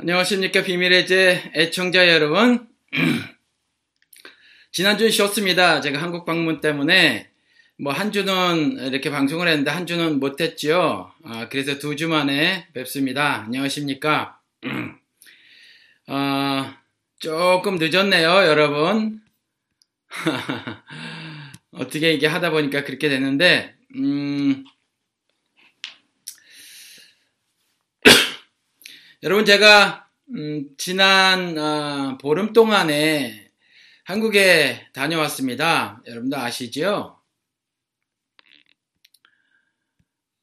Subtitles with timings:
[0.00, 2.68] 안녕하십니까 비밀의 제 애청자 여러분.
[4.70, 5.80] 지난주에 쉬었습니다.
[5.80, 7.28] 제가 한국 방문 때문에
[7.80, 11.12] 뭐 한 주는 이렇게 방송을 했는데 한 주는 못했지요.
[11.24, 13.42] 아, 그래서 두 주 만에 뵙습니다.
[13.42, 14.38] 안녕하십니까?
[16.06, 16.78] 아,
[17.18, 19.20] 조금 늦었네요 여러분.
[21.72, 24.64] 어떻게 이게 하다 보니까 그렇게 되는데 음,
[29.24, 33.50] 여러분 제가 음, 지난 어, 보름 동안에
[34.04, 36.00] 한국에 다녀왔습니다.
[36.06, 37.18] 여러분도 아시죠?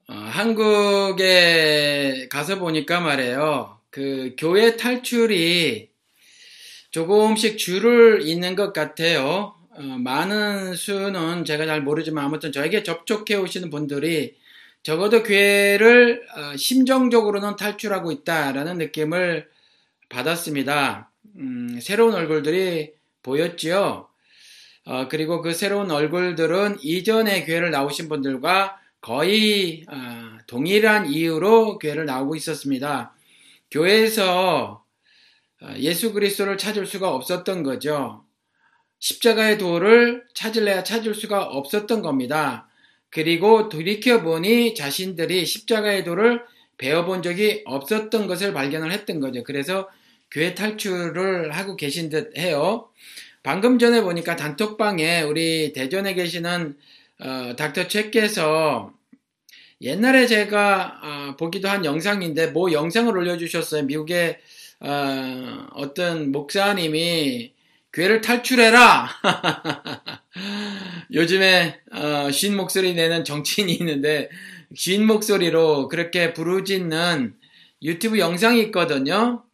[0.10, 1.48] 어, 한국에
[2.30, 3.80] 가서 보니까 말이에요.
[3.90, 5.90] 그 교회 탈출이
[6.92, 9.56] 조금씩 줄을 잇는 것 같아요.
[9.70, 14.36] 어, 많은 수는 제가 잘 모르지만 아무튼 저에게 접촉해 오시는 분들이
[14.86, 19.50] 적어도 교회를 어, 심정적으로는 탈출하고 있다라는 느낌을
[20.10, 21.10] 받았습니다.
[21.38, 24.08] 음, 새로운 얼굴들이 보였지요.
[24.86, 32.36] 어, 그리고 그 새로운 얼굴들은 이전에 교회를 나오신 분들과 거의 어, 동일한 이유로 교회를 나오고
[32.36, 33.16] 있었습니다.
[33.72, 34.86] 교회에서
[35.64, 38.24] 어, 예수 그리스도를 찾을 수가 없었던 거죠.
[39.00, 42.70] 십자가의 도를 찾을래야 찾을 수가 없었던 겁니다.
[43.16, 46.44] 그리고 돌이켜보니 자신들이 십자가의 도를
[46.78, 49.42] 배워본 적이 없었던 것을 발견을 했던 거죠.
[49.46, 49.88] 그래서
[50.30, 52.90] 교회 탈출을 하고 계신 듯 해요.
[53.42, 56.76] 방금 전에 보니까 단톡방에 우리 대전에 계시는
[57.22, 58.92] 어, 닥터 최께서
[59.80, 63.84] 옛날에 제가 어, 보기도 한 영상인데 뭐 영상을 올려주셨어요.
[63.84, 64.40] 미국의
[64.82, 67.54] 어, 어떤 목사님이
[67.96, 69.10] 교회를 탈출해라.
[71.14, 74.30] 요즘에 어, 쉰 목소리 내는 정치인이 있는데
[74.76, 77.36] 쉰 목소리로 그렇게 부르짖는
[77.84, 79.46] 유튜브 영상이 있거든요.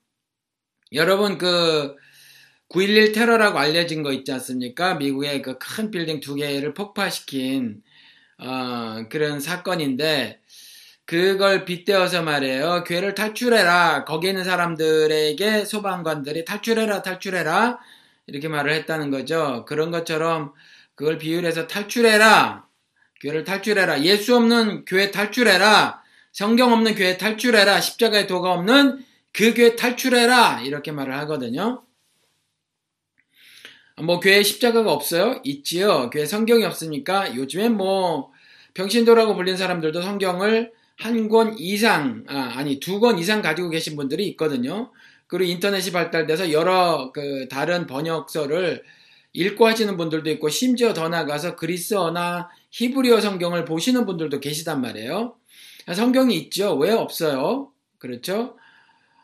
[0.91, 1.95] 여러분 그
[2.69, 4.95] 9.11 테러라고 알려진 거 있지 않습니까?
[4.95, 7.83] 미국의 그 큰 빌딩 두 개를 폭파시킨
[8.39, 10.39] 어, 그런 사건인데
[11.05, 12.85] 그걸 빗대어서 말이에요.
[12.85, 14.05] 교회를 탈출해라.
[14.05, 17.79] 거기 있는 사람들에게 소방관들이 탈출해라, 탈출해라.
[18.27, 19.65] 이렇게 말을 했다는 거죠.
[19.67, 20.53] 그런 것처럼
[20.95, 22.65] 그걸 비유를 해서 탈출해라.
[23.21, 24.03] 교회를 탈출해라.
[24.03, 26.01] 예수 없는 교회 탈출해라.
[26.31, 27.81] 성경 없는 교회 탈출해라.
[27.81, 30.61] 십자가의 도가 없는 그 교회 탈출해라.
[30.61, 31.83] 이렇게 말을 하거든요.
[34.01, 35.39] 뭐 교회 십자가가 없어요?
[35.43, 36.09] 있지요.
[36.09, 38.31] 교회 성경이 없으니까 요즘엔 뭐
[38.73, 44.27] 병신도라고 불린 사람들도 성경을 한 권 이상 아, 아니 두 권 이상 가지고 계신 분들이
[44.29, 44.91] 있거든요.
[45.31, 48.83] 그리고 인터넷이 발달돼서 여러 그 다른 번역서를
[49.31, 55.37] 읽고 하시는 분들도 있고 심지어 더 나가서 그리스어나 히브리어 성경을 보시는 분들도 계시단 말이에요.
[55.95, 56.75] 성경이 있죠.
[56.75, 57.71] 왜 없어요?
[57.97, 58.57] 그렇죠?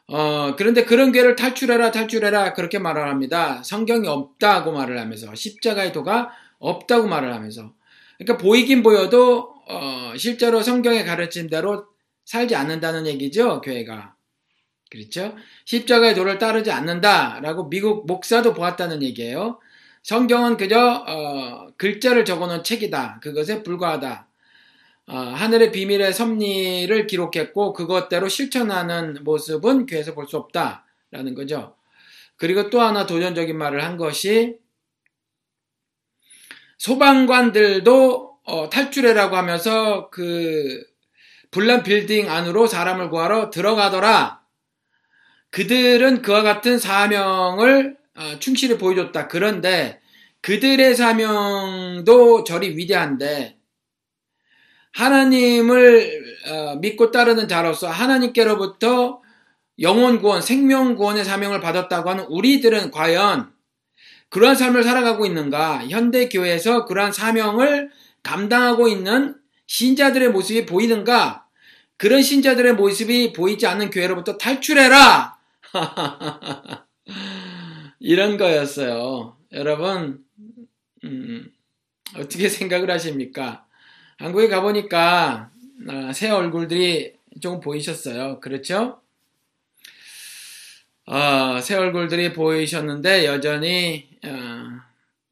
[0.08, 3.62] 어, 그런데 그런 괴를 탈출해라, 탈출해라, 그렇게 말을 합니다.
[3.64, 6.30] 성경이 없다고 말을 하면서, 십자가의 도가
[6.60, 7.74] 없다고 말을 하면서.
[8.18, 11.88] 그러니까 보이긴 보여도, 어, 실제로 성경에 가르친 대로
[12.24, 14.17] 살지 않는다는 얘기죠, 교회가.
[14.90, 15.36] 그렇죠?
[15.66, 19.60] 십자가의 도를 따르지 않는다라고 미국 목사도 보았다는 얘기예요.
[20.04, 23.20] 성경은 그저 어, 글자를 적어놓은 책이다.
[23.22, 24.28] 그것에 불과하다.
[25.08, 31.76] 어, 하늘의 비밀의 섭리를 기록했고 그것대로 실천하는 모습은 교회에서 볼 수 없다라는 거죠.
[32.38, 34.58] 그리고 또 하나 도전적인 말을 한 것이
[36.78, 40.84] 소방관들도 어, 탈출해라고 하면서 그
[41.52, 44.37] 불난 빌딩 안으로 사람을 구하러 들어가더라.
[45.52, 49.28] 그들은 그와 같은 사명을 어, 충실히 보여줬다.
[49.28, 50.00] 그런데
[50.42, 53.58] 그들의 사명도 저리 위대한데
[54.94, 59.22] 하나님을 어, 믿고 따르는 자로서 하나님께로부터
[59.80, 63.52] 영혼 구원, 생명 구원의 사명을 받았다고 하는 우리들은 과연
[64.30, 65.86] 그러한 삶을 살아가고 있는가?
[65.88, 67.92] 현대 교회에서 그러한 사명을
[68.24, 69.36] 감당하고 있는
[69.68, 71.46] 신자들의 모습이 보이는가?
[71.98, 75.37] 그런 신자들의 모습이 보이지 않는 교회로부터 탈출해라!
[78.00, 79.38] 이런 거였어요.
[79.54, 80.24] 여러분,
[81.04, 81.52] 음,
[82.16, 83.66] 어떻게 생각을 하십니까?
[84.18, 85.52] 한국에 가보니까
[85.88, 88.40] 아, 새 얼굴들이 조금 보이셨어요.
[88.40, 89.02] 그렇죠?
[91.06, 94.30] 어, 새 얼굴들이 보이셨는데 여전히 어,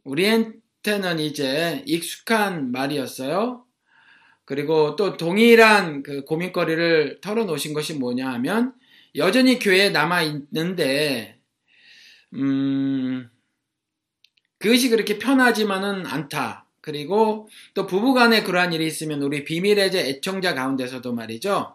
[0.04, 3.66] 우리한테는 이제 익숙한 말이었어요.
[4.46, 8.74] 그리고 또 동일한 그 고민거리를 털어놓으신 것이 뭐냐 하면
[9.16, 11.40] 여전히 교회에 남아 있는데
[12.34, 13.30] 음,
[14.60, 16.66] 그것이 그렇게 편하지만은 않다.
[16.82, 21.74] 그리고 또 부부간에 그러한 일이 있으면 우리 비밀의 제 애청자 가운데서도 말이죠.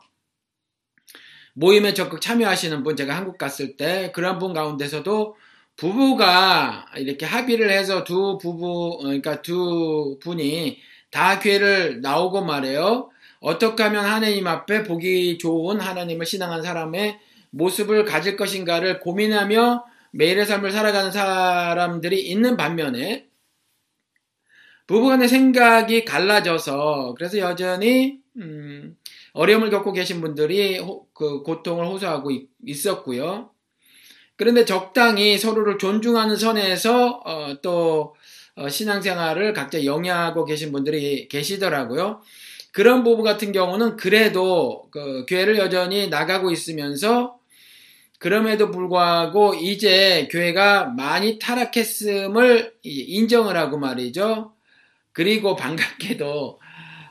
[1.54, 5.36] 모임에 적극 참여하시는 분 제가 한국 갔을 때 그런 분 가운데서도
[5.76, 10.78] 부부가 이렇게 합의를 해서 두 부부 그러니까 두 분이
[11.10, 13.10] 다 교회를 나오고 말해요.
[13.40, 17.18] 어떻게 하면 하나님 앞에 보기 좋은 하나님을 신앙한 사람의
[17.50, 23.28] 모습을 가질 것인가를 고민하며 매일의 삶을 살아가는 사람들이 있는 반면에
[24.86, 28.96] 부부간의 생각이 갈라져서 그래서 여전히 음,
[29.32, 33.50] 어려움을 겪고 계신 분들이 호, 그 고통을 호소하고 있, 었고요
[34.36, 38.14] 그런데 적당히 서로를 존중하는 선에서 어, 또
[38.56, 42.20] 어, 신앙생활을 각자 영위하고 계신 분들이 계시더라고요.
[42.72, 47.39] 그런 부부 같은 경우는 그래도 그 교회를 여전히 나가고 있으면서
[48.20, 54.52] 그럼에도 불구하고 이제 교회가 많이 타락했음을 인정을 하고 말이죠.
[55.12, 56.60] 그리고 반갑게도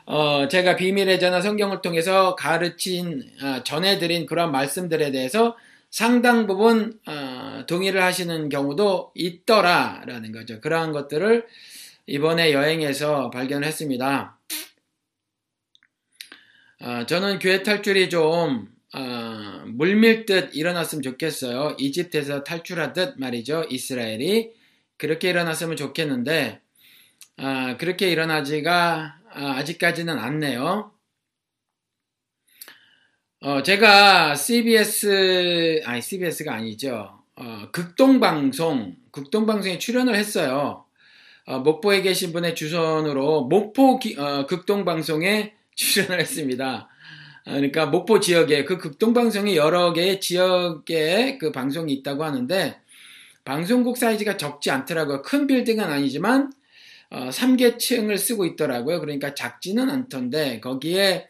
[0.06, 5.56] 어 제가 비밀의 전화 성경을 통해서 가르친 어, 전해드린 그런 말씀들에 대해서
[5.90, 10.60] 상당 부분 어, 동의를 하시는 경우도 있더라라는 거죠.
[10.60, 11.44] 그러한 것들을
[12.06, 14.38] 이번에 여행에서 발견했습니다.
[16.82, 21.76] 어, 저는 교회 탈출이 좀 어, 물밀듯 일어났으면 좋겠어요.
[21.78, 23.66] 이집트에서 탈출하듯 말이죠.
[23.70, 24.52] 이스라엘이
[24.96, 26.60] 그렇게 일어났으면 좋겠는데
[27.38, 30.92] 어, 그렇게 일어나지가 어, 아직까지는 않네요.
[33.42, 37.22] 어, 제가 CBS, 아니, CBS가 아니죠.
[37.36, 40.84] 어, 극동방송, 극동방송에 출연을 했어요.
[41.46, 46.89] 어, 목포에 계신 분의 주선으로 목포 기, 어, 극동방송에 출연을 했습니다.
[47.46, 52.76] 어, 그러니까 목포 지역에 그 극동방송이 여러 개의 지역에 그 방송이 있다고 하는데
[53.44, 55.22] 방송국 사이즈가 적지 않더라고요.
[55.22, 56.52] 큰 빌딩은 아니지만
[57.10, 59.00] 어, 3계층을 쓰고 있더라고요.
[59.00, 61.26] 그러니까 작지는 않던데 거기에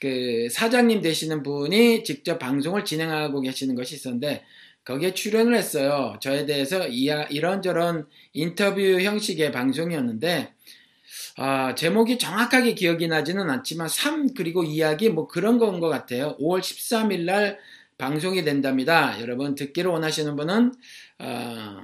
[0.00, 4.42] 그 사장님 되시는 분이 직접 방송을 진행하고 계시는 것이 있었는데
[4.84, 6.16] 거기에 출연을 했어요.
[6.20, 10.52] 저에 대해서 이런저런 인터뷰 형식의 방송이었는데
[11.36, 16.36] 아, 제목이 정확하게 기억이 나지는 않지만 삶 그리고 이야기 뭐 그런 건 것 같아요.
[16.38, 17.58] 5월 13일 날
[17.98, 19.20] 방송이 된답니다.
[19.20, 20.72] 여러분 듣기를 원하시는 분은
[21.18, 21.80] 어,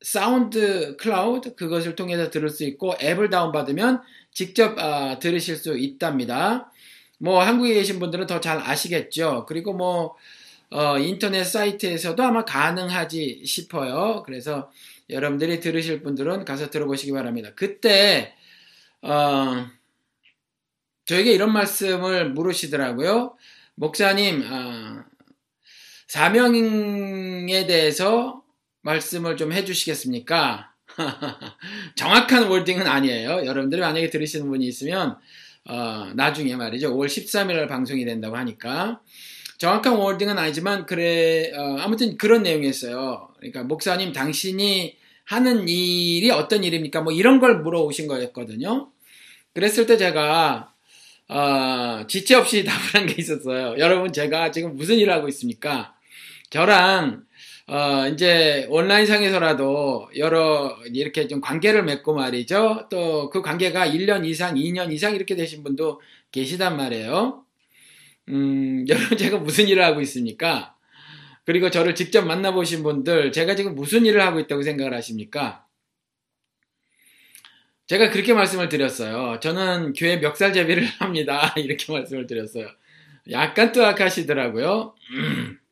[0.00, 4.00] 사운드 클라우드 그것을 통해서 들을 수 있고 앱을 다운받으면
[4.32, 6.72] 직접 어, 들으실 수 있답니다.
[7.18, 9.44] 뭐 한국에 계신 분들은 더 잘 아시겠죠.
[9.48, 10.14] 그리고 뭐
[10.70, 14.22] 어, 인터넷 사이트에서도 아마 가능하지 싶어요.
[14.26, 14.70] 그래서
[15.10, 17.50] 여러분들이 들으실 분들은 가서 들어보시기 바랍니다.
[17.56, 18.34] 그때
[19.02, 19.66] 어,
[21.04, 23.36] 저에게 이런 말씀을 물으시더라고요.
[23.74, 25.04] 목사님 어,
[26.06, 28.42] 사명에 대해서
[28.82, 30.72] 말씀을 좀 해주시겠습니까?
[31.96, 33.44] 정확한 월딩은 아니에요.
[33.44, 35.16] 여러분들이 만약에 들으시는 분이 있으면
[35.64, 36.94] 어, 나중에 말이죠.
[36.96, 39.00] 5월 13일 방송이 된다고 하니까
[39.58, 43.28] 정확한 워딩은 아니지만 그래 어, 아무튼 그런 내용이었어요.
[43.38, 44.96] 그러니까 목사님 당신이
[45.28, 47.02] 하는 일이 어떤 일입니까?
[47.02, 48.90] 뭐 이런 걸 물어오신 거였거든요.
[49.54, 50.72] 그랬을 때 제가
[51.28, 53.76] 어, 지체 없이 답을 한 게 있었어요.
[53.78, 55.94] 여러분 제가 지금 무슨 일을 하고 있습니까?
[56.50, 57.24] 저랑
[57.66, 62.86] 어, 이제 온라인상에서라도 여러 이렇게 좀 관계를 맺고 말이죠.
[62.90, 66.00] 또 그 관계가 1년 이상, 2년 이상 이렇게 되신 분도
[66.32, 67.44] 계시단 말이에요.
[68.28, 70.74] 음, 여러분 제가 무슨 일을 하고 있습니까?
[71.48, 75.64] 그리고 저를 직접 만나보신 분들, 제가 지금 무슨 일을 하고 있다고 생각을 하십니까?
[77.86, 79.40] 제가 그렇게 말씀을 드렸어요.
[79.40, 81.54] 저는 교회 멱살제비를 합니다.
[81.56, 82.68] 이렇게 말씀을 드렸어요.
[83.30, 84.94] 약간 뜨악하시더라고요.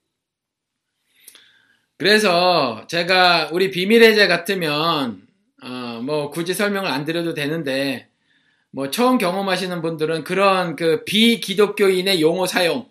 [1.98, 5.26] 그래서 제가 우리 비밀의제 같으면
[5.62, 8.08] 어, 뭐 굳이 설명을 안 드려도 되는데
[8.70, 12.88] 뭐 처음 경험하시는 분들은 그런 그 비기독교인의 용어 사용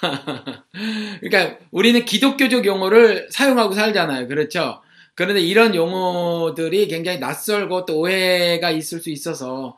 [1.20, 4.28] 그러니까 우리는 기독교적 용어를 사용하고 살잖아요.
[4.28, 4.82] 그렇죠?
[5.14, 9.76] 그런데 이런 용어들이 굉장히 낯설고 또 오해가 있을 수 있어서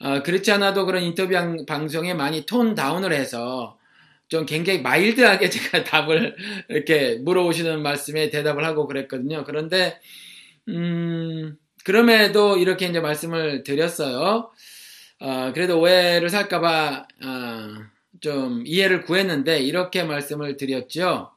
[0.00, 1.34] 어, 그렇지 않아도 그런 인터뷰
[1.66, 3.78] 방송에 많이 톤 다운을 해서
[4.28, 6.36] 좀 굉장히 마일드하게 제가 답을
[6.68, 9.44] 이렇게 물어보시는 말씀에 대답을 하고 그랬거든요.
[9.44, 10.00] 그런데
[10.68, 14.50] 음 그럼에도 이렇게 이제 말씀을 드렸어요.
[15.20, 17.74] 어, 그래도 오해를 살까봐 어,
[18.20, 21.30] 좀 이해를 구했는데 이렇게 말씀을 드렸죠.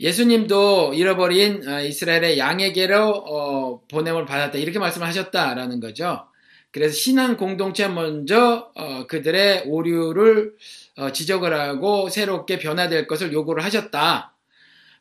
[0.00, 6.28] 예수님도 잃어버린 어, 이스라엘의 양에게로 어, 보냄을 받았다 이렇게 말씀을 하셨다라는 거죠.
[6.70, 10.54] 그래서 신앙 공동체 먼저 어, 그들의 오류를
[10.96, 14.34] 어, 지적을 하고 새롭게 변화될 것을 요구를 하셨다.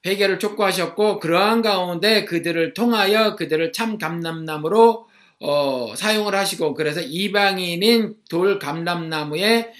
[0.06, 5.08] 회개를 촉구하셨고 그러한 가운데 그들을 통하여 그들을 참 감람나무로
[5.40, 9.72] 어, 사용을 하시고 그래서 이방인인 돌 감람나무에 어,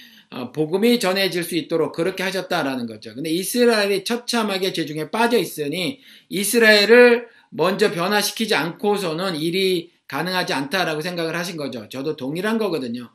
[0.54, 3.16] 복음이 전해질 수 있도록 그렇게 하셨다라는 거죠.
[3.16, 11.58] 근데 이스라엘이 처참하게 죄중에 빠져 있으니 이스라엘을 먼저 변화시키지 않고서는 일이 가능하지 않다라고 생각을 하신
[11.58, 11.88] 거죠.
[11.90, 13.10] 저도 동일한 거거든요.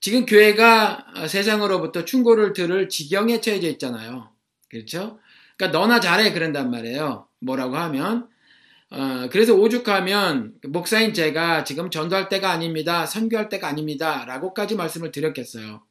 [0.00, 4.30] 지금 교회가 세상으로부터 충고를 들을 지경에 처해져 있잖아요.
[4.70, 5.18] 그렇죠?
[5.56, 7.26] 그러니까 너나 잘해 그런단 말이에요.
[7.40, 8.28] 뭐라고 하면
[8.90, 13.06] 어, 그래서 오죽하면 목사인 제가 지금 전도할 때가 아닙니다.
[13.06, 14.24] 선교할 때가 아닙니다.
[14.26, 15.82] 라고까지 말씀을 드렸겠어요.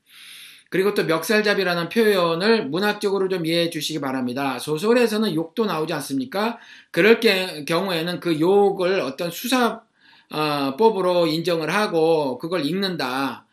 [0.69, 4.59] 그리고 또 멱살잡이라는 표현을 문학적으로 좀 이해해 주시기 바랍니다.
[4.59, 6.59] 소설에서는 욕도 나오지 않습니까?
[6.91, 7.19] 그럴
[7.65, 13.45] 경우에는 그 욕을 어떤 수사법으로 인정을 하고 그걸 읽는다.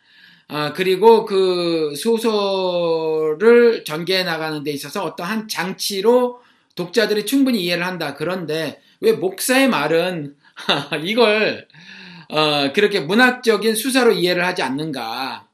[0.48, 6.40] 아, 그리고 그 소설을 전개해 나가는 데 있어서 어떠한 장치로
[6.76, 8.14] 독자들이 충분히 이해를 한다.
[8.14, 10.36] 그런데 왜 목사의 말은
[11.02, 11.66] 이걸
[12.28, 15.45] 어, 그렇게 문학적인 수사로 이해를 하지 않는가?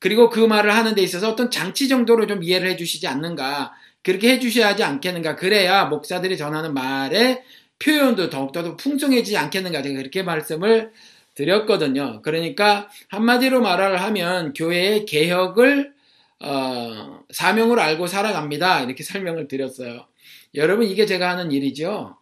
[0.00, 3.72] 그리고 그 말을 하는 데 있어서 어떤 장치 정도로 좀 이해를 해 주시지 않는가?
[4.02, 5.36] 그렇게 해 주셔야 하지 않겠는가?
[5.36, 7.44] 그래야 목사들이 전하는 말의
[7.78, 9.82] 표현도 더욱더 풍성해지지 않겠는가?
[9.82, 10.90] 제가 그렇게 말씀을
[11.34, 12.22] 드렸거든요.
[12.22, 15.92] 그러니까 한마디로 말을 하면 교회의 개혁을
[16.40, 18.82] 어, 사명으로 알고 살아갑니다.
[18.82, 20.06] 이렇게 설명을 드렸어요.
[20.54, 22.16] 여러분 이게 제가 하는 일이죠.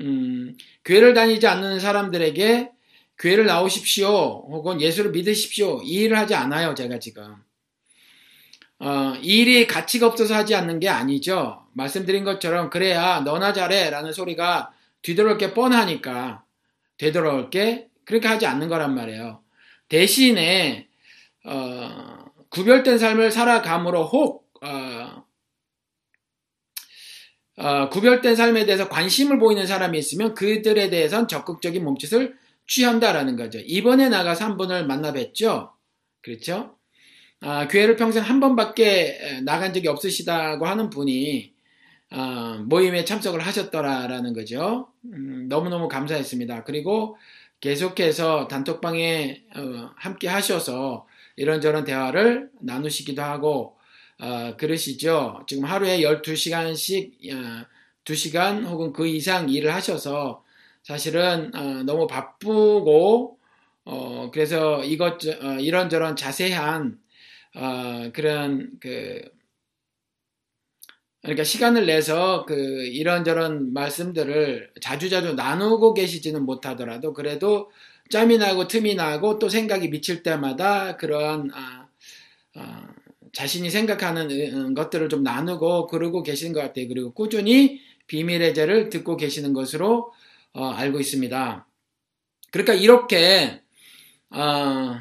[0.00, 2.70] 음, 교회를 다니지 않는 사람들에게
[3.18, 4.08] 교회를 나오십시오.
[4.48, 5.80] 혹은 예수를 믿으십시오.
[5.82, 6.74] 이 일을 하지 않아요.
[6.74, 7.34] 제가 지금.
[8.80, 11.66] 어, 이 일이 가치가 없어서 하지 않는 게 아니죠.
[11.72, 14.72] 말씀드린 것처럼 그래야 너나 잘해 라는 소리가
[15.02, 16.44] 뒤돌아올 게 뻔하니까
[16.96, 19.42] 되돌아올 게 그렇게 하지 않는 거란 말이에요.
[19.88, 20.88] 대신에
[21.44, 25.24] 어, 구별된 삶을 살아감으로 혹 어,
[27.56, 32.36] 어, 구별된 삶에 대해서 관심을 보이는 사람이 있으면 그들에 대해선 적극적인 몸짓을
[32.68, 33.58] 취한다라는 거죠.
[33.64, 35.72] 이번에 나가서 한 분을 만나 뵀죠.
[36.22, 36.76] 그렇죠?
[37.40, 41.54] 아, 교회를 평생 한 번밖에 나간 적이 없으시다고 하는 분이
[42.10, 44.88] 아, 모임에 참석을 하셨더라라는 거죠.
[45.04, 46.64] 음, 너무너무 감사했습니다.
[46.64, 47.16] 그리고
[47.60, 51.06] 계속해서 단톡방에 어, 함께 하셔서
[51.36, 53.76] 이런저런 대화를 나누시기도 하고
[54.20, 55.44] 어, 그러시죠.
[55.46, 57.66] 지금 하루에 12시간씩 어,
[58.04, 60.44] 2시간 혹은 그 이상 일을 하셔서
[60.82, 63.38] 사실은 어, 너무 바쁘고
[63.84, 66.98] 어, 그래서 이것 어, 이런저런 자세한
[67.56, 69.22] 어, 그런 그
[71.22, 77.70] 그러니까 시간을 내서 그 이런저런 말씀들을 자주자주 나누고 계시지는 못하더라도 그래도
[78.10, 81.88] 짬이 나고 틈이 나고 또 생각이 미칠 때마다 그러한 아,
[82.54, 82.88] 아,
[83.32, 86.88] 자신이 생각하는 것들을 좀 나누고 그러고 계시는 것 같아요.
[86.88, 90.12] 그리고 꾸준히 비밀의 제를 듣고 계시는 것으로
[90.54, 91.66] 어, 알고 있습니다.
[92.50, 93.62] 그러니까 이렇게
[94.30, 94.96] 어,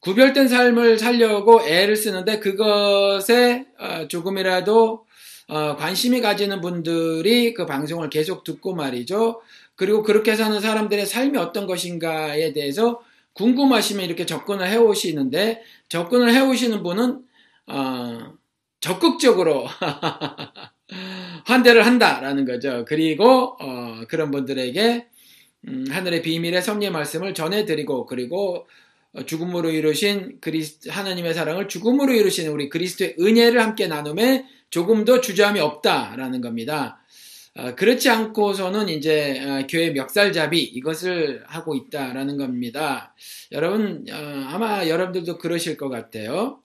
[0.00, 5.06] 구별된 삶을 살려고 애를 쓰는데 그것에 어, 조금이라도
[5.48, 9.42] 어, 관심이 가지는 분들이 그 방송을 계속 듣고 말이죠.
[9.76, 13.02] 그리고 그렇게 사는 사람들의 삶이 어떤 것인가에 대해서
[13.34, 17.22] 궁금하시면 이렇게 접근을 해오시는데 접근을 해오시는 분은
[17.66, 18.34] 어,
[18.80, 19.66] 적극적으로
[21.44, 22.84] 환대를 한다라는 거죠.
[22.86, 25.06] 그리고 어, 그런 분들에게
[25.68, 28.66] 음, 하늘의 비밀의 섭리의 말씀을 전해드리고 그리고
[29.12, 35.60] 어, 죽음으로 이루신 그리스 하나님의 사랑을 죽음으로 이루신 우리 그리스도의 은혜를 함께 나눔에 조금도 주저함이
[35.60, 37.00] 없다라는 겁니다.
[37.56, 43.14] 어, 그렇지 않고서는 이제 어, 교회 멱살잡이 이것을 하고 있다라는 겁니다.
[43.52, 46.63] 여러분 어, 아마 여러분들도 그러실 것 같아요.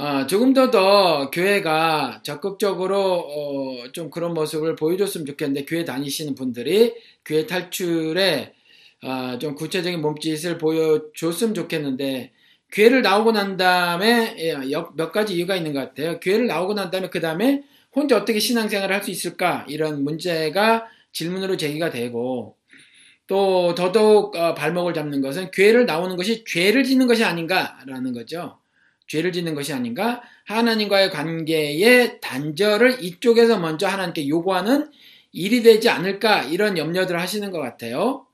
[0.00, 6.94] 어, 조금 더 더 교회가 적극적으로 어, 좀 그런 모습을 보여줬으면 좋겠는데 교회 다니시는 분들이
[7.24, 8.54] 교회 탈출에
[9.02, 12.32] 어, 좀 구체적인 몸짓을 보여줬으면 좋겠는데
[12.72, 14.54] 교회를 나오고 난 다음에 예,
[14.94, 16.18] 몇 가지 이유가 있는 것 같아요.
[16.20, 17.62] 교회를 나오고 난 다음에 그 다음에
[17.94, 22.56] 혼자 어떻게 신앙생활을 할 수 있을까 이런 문제가 질문으로 제기가 되고
[23.26, 28.59] 또 더더욱 어, 발목을 잡는 것은 교회를 나오는 것이 죄를 짓는 것이 아닌가라는 거죠.
[29.10, 30.22] 죄를 짓는 것이 아닌가?
[30.44, 34.88] 하나님과의 관계의 단절을 이쪽에서 먼저 하나님께 요구하는
[35.32, 38.28] 일이 되지 않을까 이런 염려들을 하시는 것 같아요.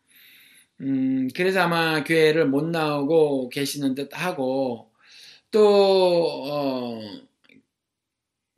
[0.83, 4.91] 음, 그래서 아마 교회를 못 나오고 계시는 듯 하고,
[5.51, 7.01] 또, 어,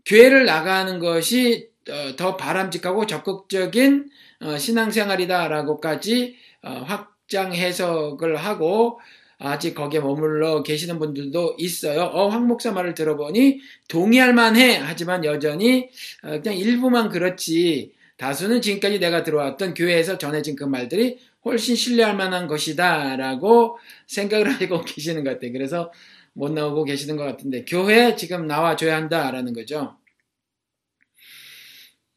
[0.04, 4.10] 교회를 나가는 것이 어, 더 바람직하고 적극적인
[4.40, 8.98] 어, 신앙생활이다라고까지 어, 확장 해석을 하고,
[9.38, 12.02] 아직 거기에 머물러 계시는 분들도 있어요.
[12.02, 14.76] 어, 황 목사 말을 들어보니 동의할 만해.
[14.76, 15.88] 하지만 여전히
[16.20, 17.92] 그냥 일부만 그렇지.
[18.16, 23.78] 다수는 지금까지 내가 들어왔던 교회에서 전해진 그 말들이 훨씬 신뢰할 만한 것이다 라고
[24.08, 25.52] 생각을 하고 계시는 것 같아요.
[25.52, 25.92] 그래서
[26.32, 29.96] 못 나오고 계시는 것 같은데 교회 지금 나와줘야 한다 라는 거죠.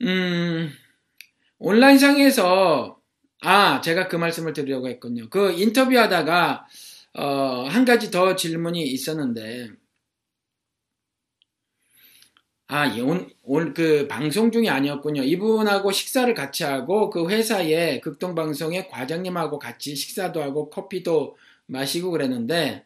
[0.01, 0.72] 음,
[1.60, 3.00] 온라인상에서
[3.42, 5.30] 아 제가 그 말씀을 드리려고 했군요.
[5.30, 6.68] 그 인터뷰하다가
[7.13, 9.70] 어, 한 가지 더 질문이 있었는데
[12.74, 12.89] 아,
[13.44, 15.24] 오늘 그 방송 중이 아니었군요.
[15.24, 22.86] 이분하고 식사를 같이 하고 그 회사의 극동방송의 과장님하고 같이 식사도 하고 커피도 마시고 그랬는데,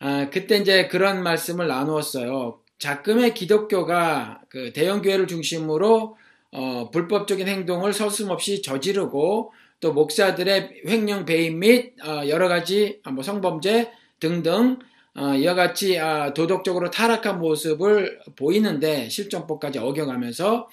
[0.00, 2.60] 아, 그때 이제 그런 말씀을 나누었어요.
[2.78, 6.16] 자금의 기독교가 그 대형교회를 중심으로
[6.50, 13.92] 어, 불법적인 행동을 서슴없이 저지르고 또 목사들의 횡령 배임 및 어, 여러 가지 뭐 성범죄
[14.20, 14.78] 등등
[15.14, 20.68] 어, 이와 같이 아, 도덕적으로 타락한 모습을 보이는데 실정법까지 어겨가면서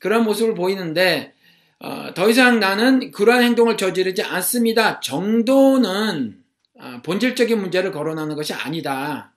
[0.00, 1.32] 그런 모습을 보이는데
[1.78, 5.00] 어, 더 이상 나는 그러한 행동을 저지르지 않습니다.
[5.00, 6.38] 정도는
[6.78, 9.32] 아, 본질적인 문제를 거론하는 것이 아니다.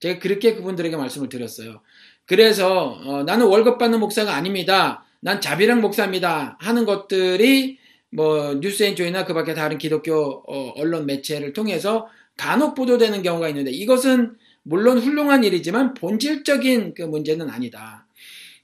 [0.00, 1.80] 제가 그렇게 그분들에게 말씀을 드렸어요.
[2.26, 5.04] 그래서 어, 나는 월급 받는 목사가 아닙니다.
[5.20, 6.58] 난 자비랑 목사입니다.
[6.60, 7.78] 하는 것들이
[8.10, 10.42] 뭐 뉴스엔조이나 그 밖에 다른 기독교
[10.76, 18.06] 언론 매체를 통해서 간혹 보도되는 경우가 있는데 이것은 물론 훌륭한 일이지만 본질적인 그 문제는 아니다.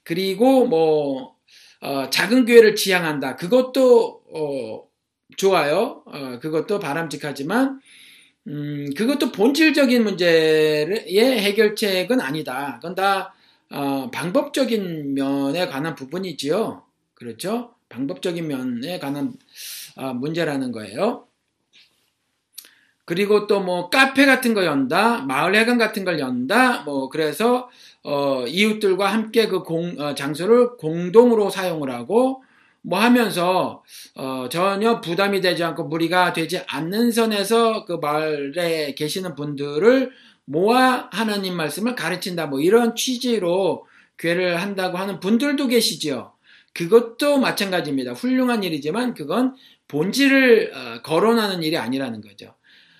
[0.03, 1.35] 그리고 뭐
[1.81, 3.35] 어, 작은 교회를 지향한다.
[3.35, 4.83] 그것도 어,
[5.37, 6.03] 좋아요.
[6.05, 7.79] 어, 그것도 바람직하지만
[8.47, 12.79] 음, 그것도 본질적인 문제의 해결책은 아니다.
[12.81, 13.33] 그건 다
[13.69, 16.83] 어, 방법적인 면에 관한 부분이지요.
[17.15, 17.72] 그렇죠?
[17.89, 19.33] 방법적인 면에 관한
[19.97, 21.27] 어, 문제라는 거예요.
[23.05, 27.69] 그리고 또 뭐 카페 같은 거 연다, 마을 회관 같은 걸 연다, 뭐 그래서
[28.03, 32.43] 어, 이웃들과 함께 그 공, 어, 장소를 공동으로 사용을 하고
[32.81, 33.83] 뭐 하면서
[34.15, 40.11] 어, 전혀 부담이 되지 않고 무리가 되지 않는 선에서 그 마을에 계시는 분들을
[40.45, 46.32] 모아 하나님 말씀을 가르친다 뭐 이런 취지로 교회를 한다고 하는 분들도 계시지요.
[46.73, 48.13] 그것도 마찬가지입니다.
[48.13, 49.55] 훌륭한 일이지만 그건
[49.87, 52.55] 본질을 어, 거론하는 일이 아니라는 거죠.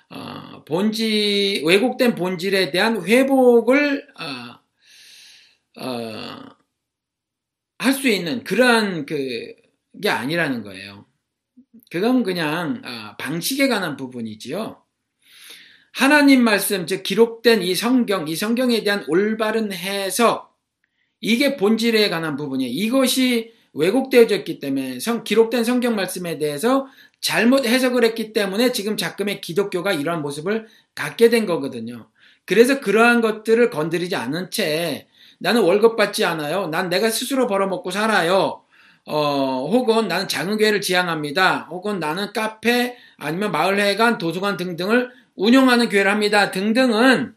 [0.09, 6.39] 어, 본질 왜곡된 본질에 대한 회복을 어, 어,
[7.79, 11.07] 할수 있는 그러한 그게 아니라는 거예요.
[11.89, 14.83] 그건 그냥 어, 방식에 관한 부분이지요.
[15.93, 20.57] 하나님 말씀, 즉 기록된 이 성경, 이 성경에 대한 올바른 해석,
[21.21, 22.71] 이게 본질에 관한 부분이에요.
[22.71, 26.87] 이것이 왜곡되어졌기 때문에 성, 기록된 성경 말씀에 대해서
[27.21, 32.09] 잘못 해석을 했기 때문에 지금 작금의 기독교가 이러한 모습을 갖게 된 거거든요.
[32.45, 35.07] 그래서 그러한 것들을 건드리지 않은 채
[35.39, 36.67] 나는 월급 받지 않아요.
[36.67, 38.61] 난 내가 스스로 벌어먹고 살아요.
[39.05, 41.67] 어, 혹은 나는 작은 교회를 지향합니다.
[41.69, 46.51] 혹은 나는 카페 아니면 마을회관, 도서관 등등을 운영하는 교회를 합니다.
[46.51, 47.33] 등등은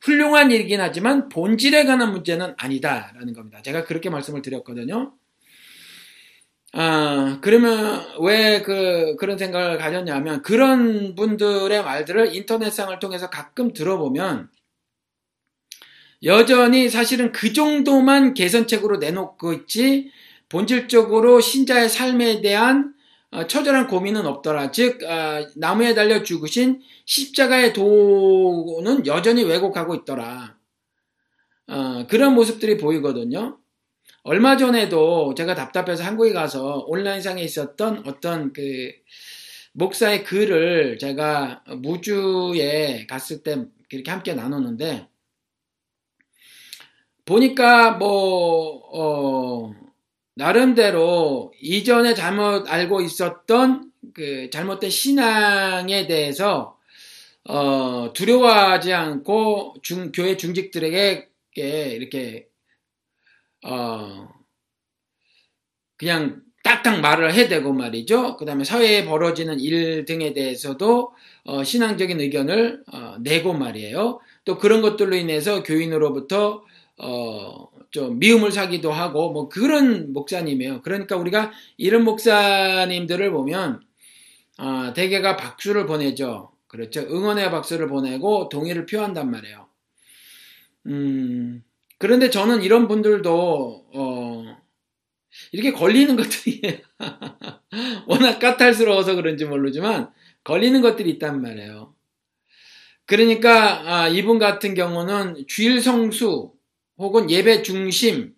[0.00, 3.62] 훌륭한 일이긴 하지만 본질에 관한 문제는 아니다라는 겁니다.
[3.62, 5.12] 제가 그렇게 말씀을 드렸거든요.
[6.76, 14.50] 아, 그러면 왜 그, 그런 생각을 가졌냐면 그런 분들의 말들을 인터넷상을 통해서 가끔 들어보면
[16.24, 20.10] 여전히 사실은 그 정도만 개선책으로 내놓고 있지
[20.48, 22.92] 본질적으로 신자의 삶에 대한
[23.30, 24.72] 어, 처절한 고민은 없더라.
[24.72, 30.56] 즉 아, 나무에 달려 죽으신 십자가의 도는 여전히 왜곡하고 있더라.
[31.68, 33.58] 어, 그런 모습들이 보이거든요.
[34.24, 38.90] 얼마 전에도 제가 답답해서 한국에 가서 온라인상에 있었던 어떤 그
[39.72, 45.08] 목사의 글을 제가 무주에 갔을 때 이렇게 함께 나눴는데
[47.26, 49.74] 보니까 뭐, 어,
[50.36, 56.78] 나름대로 이전에 잘못 알고 있었던 그 잘못된 신앙에 대해서
[57.44, 62.48] 어, 두려워하지 않고 중, 교회 중직들에게 이렇게
[63.64, 64.28] 어,
[65.96, 68.36] 그냥 딱딱 말을 해대고 말이죠.
[68.36, 71.12] 그 다음에 사회에 벌어지는 일 등에 대해서도
[71.44, 74.20] 어, 신앙적인 의견을 어, 내고 말이에요.
[74.44, 76.64] 또 그런 것들로 인해서 교인으로부터
[76.96, 80.82] 어, 좀 미움을 사기도 하고 뭐 그런 목사님이에요.
[80.82, 83.80] 그러니까 우리가 이런 목사님들을 보면
[84.58, 86.52] 어, 대개가 박수를 보내죠.
[86.66, 87.00] 그렇죠.
[87.00, 89.68] 응원의 박수를 보내고 동의를 표한단 말이에요.
[90.86, 91.62] 음,
[92.04, 94.56] 그런데 저는 이런 분들도 어,
[95.52, 96.82] 이렇게 걸리는 것들이
[98.06, 100.10] 워낙 까탈스러워서 그런지 모르지만
[100.44, 101.94] 걸리는 것들이 있단 말이에요.
[103.06, 106.52] 그러니까 아, 이분 같은 경우는 주일 성수
[106.98, 108.34] 혹은 예배 중심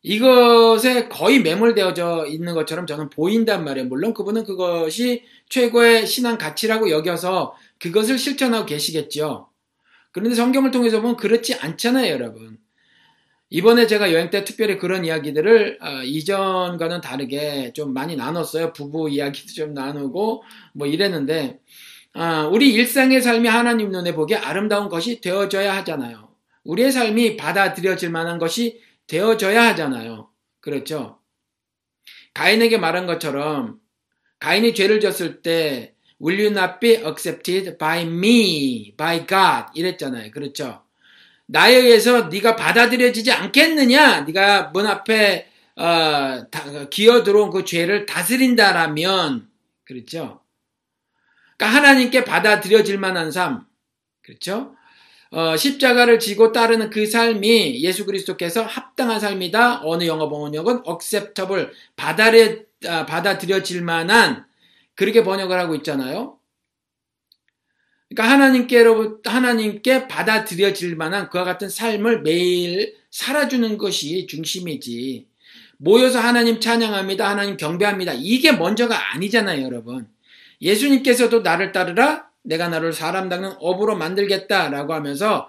[0.00, 3.88] 이것에 거의 매몰되어져 있는 것처럼 저는 보인단 말이에요.
[3.88, 9.50] 물론 그분은 그것이 최고의 신앙 가치라고 여겨서 그것을 실천하고 계시겠죠.
[10.12, 12.56] 그런데 성경을 통해서 보면 그렇지 않잖아요, 여러분.
[13.54, 18.72] 이번에 제가 여행 때 특별히 그런 이야기들을 어, 이전과는 다르게 좀 많이 나눴어요.
[18.72, 21.60] 부부 이야기도 좀 나누고 뭐 이랬는데
[22.14, 26.30] 어, 우리 일상의 삶이 하나님 눈에 보기에 아름다운 것이 되어져야 하잖아요.
[26.64, 30.30] 우리의 삶이 받아들여질 만한 것이 되어져야 하잖아요.
[30.60, 31.18] 그렇죠?
[32.32, 33.80] 가인에게 말한 것처럼
[34.38, 40.30] 가인이 죄를 졌을 때 Will you not be accepted by me, by God 이랬잖아요.
[40.30, 40.81] 그렇죠?
[41.52, 44.22] 나에 의해서 네가 받아들여지지 않겠느냐?
[44.22, 46.46] 네가 문 앞에 어,
[46.90, 49.48] 기어 들어온 그 죄를 다스린다라면
[49.84, 50.40] 그렇죠?
[51.56, 53.66] 그러니까 하나님께 받아들여질 만한 삶
[54.22, 54.74] 그렇죠?
[55.30, 59.82] 어, 십자가를 지고 따르는 그 삶이 예수 그리스도께서 합당한 삶이다.
[59.84, 64.46] 어느 영어 번역은 acceptable 받아려, 아, 받아들여질 만한
[64.94, 66.38] 그렇게 번역을 하고 있잖아요.
[68.14, 75.26] 그러니까 하나님께로부터 하나님께 받아들여질 만한 그와 같은 삶을 매일 살아주는 것이 중심이지.
[75.78, 77.28] 모여서 하나님 찬양합니다.
[77.28, 78.12] 하나님 경배합니다.
[78.16, 80.06] 이게 먼저가 아니잖아요, 여러분.
[80.60, 82.26] 예수님께서도 나를 따르라.
[82.42, 85.48] 내가 나를 사람 닦는 업으로 만들겠다라고 하면서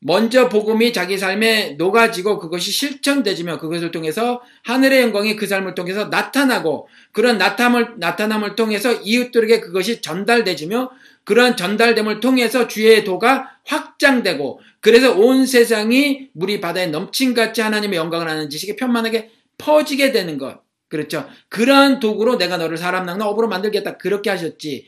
[0.00, 6.88] 먼저 복음이 자기 삶에 녹아지고 그것이 실천되지며 그것을 통해서 하늘의 영광이 그 삶을 통해서 나타나고
[7.12, 10.90] 그런 나타남을, 나타남을 통해서 이웃들에게 그것이 전달되지며
[11.24, 18.50] 그러한 전달됨을 통해서 주의 도가 확장되고 그래서 온 세상이 물이 바다에 넘친같이 하나님의 영광을 하는
[18.50, 20.62] 지식이 편만하게 퍼지게 되는 것.
[20.88, 21.28] 그렇죠.
[21.48, 23.96] 그러한 도구로 내가 너를 사람 낚는 업으로 만들겠다.
[23.96, 24.86] 그렇게 하셨지.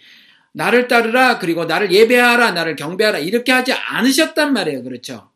[0.52, 1.38] 나를 따르라.
[1.38, 2.52] 그리고 나를 예배하라.
[2.52, 3.18] 나를 경배하라.
[3.18, 4.82] 이렇게 하지 않으셨단 말이에요.
[4.82, 5.30] 그렇죠.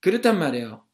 [0.00, 0.84] 그렇단 말이에요.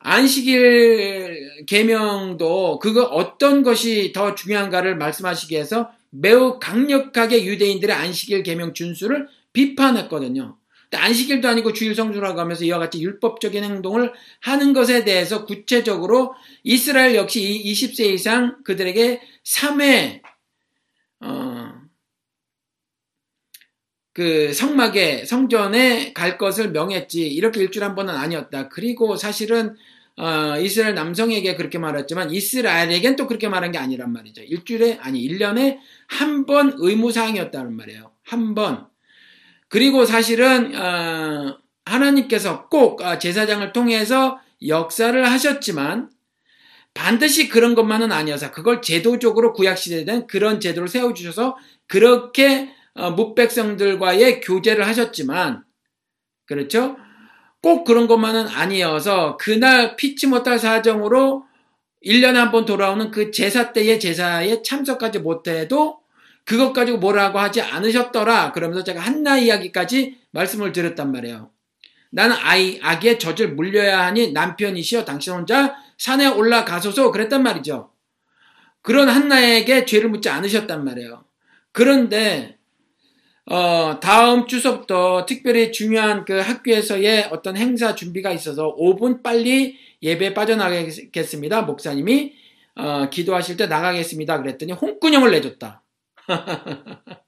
[0.00, 9.28] 안식일 계명도 그거 어떤 것이 더 중요한가를 말씀하시기 위해서 매우 강력하게 유대인들의 안식일 계명 준수를
[9.52, 10.56] 비판했거든요.
[10.92, 17.62] 안식일도 아니고 주일 성수라고 하면서 이와 같이 율법적인 행동을 하는 것에 대해서 구체적으로 이스라엘 역시
[17.64, 20.20] 20세 이상 그들에게 3회
[21.20, 21.72] 어,
[24.12, 28.68] 그 성막에 성전에 갈 것을 명했지 이렇게 일주일에 한 번은 아니었다.
[28.68, 29.76] 그리고 사실은
[30.16, 34.42] 어, 이스라엘 남성에게 그렇게 말했지만 이스라엘에겐 또 그렇게 말한 게 아니란 말이죠.
[34.42, 38.12] 일주일에 아니 1년에 한 번 의무 사항이었다는 말이에요.
[38.24, 38.86] 한 번.
[39.68, 46.10] 그리고 사실은 어, 하나님께서 꼭 어, 제사장을 통해서 역사를 하셨지만
[46.92, 53.12] 반드시 그런 것만은 아니어서 그걸 제도적으로 구약 시대에 된 그런 제도를 세워 주셔서 그렇게 어,
[53.12, 55.62] 묵백성들과의 교제를 하셨지만
[56.46, 56.96] 그렇죠?
[57.62, 61.44] 꼭 그런 것만은 아니어서 그날 피치 못할 사정으로
[62.04, 66.00] 1년에 한 번 돌아오는 그 제사 때의 제사에 참석하지 못해도
[66.44, 68.52] 그것 가지고 뭐라고 하지 않으셨더라.
[68.52, 71.50] 그러면서 제가 한나 이야기까지 말씀을 드렸단 말이에요.
[72.10, 77.92] 나는 아이, 아기의 젖을 물려야 하니 남편이시여 당신 혼자 산에 올라가소서 그랬단 말이죠.
[78.82, 81.24] 그런 한나에게 죄를 묻지 않으셨단 말이에요.
[81.72, 82.58] 그런데
[83.50, 91.62] 어, 다음 주서부터 특별히 중요한 그 학교에서의 어떤 행사 준비가 있어서 5분 빨리 예배 빠져나가겠습니다.
[91.62, 92.32] 목사님이
[92.76, 94.40] 어, 기도하실 때 나가겠습니다.
[94.40, 95.82] 그랬더니 홍군형을 내줬다.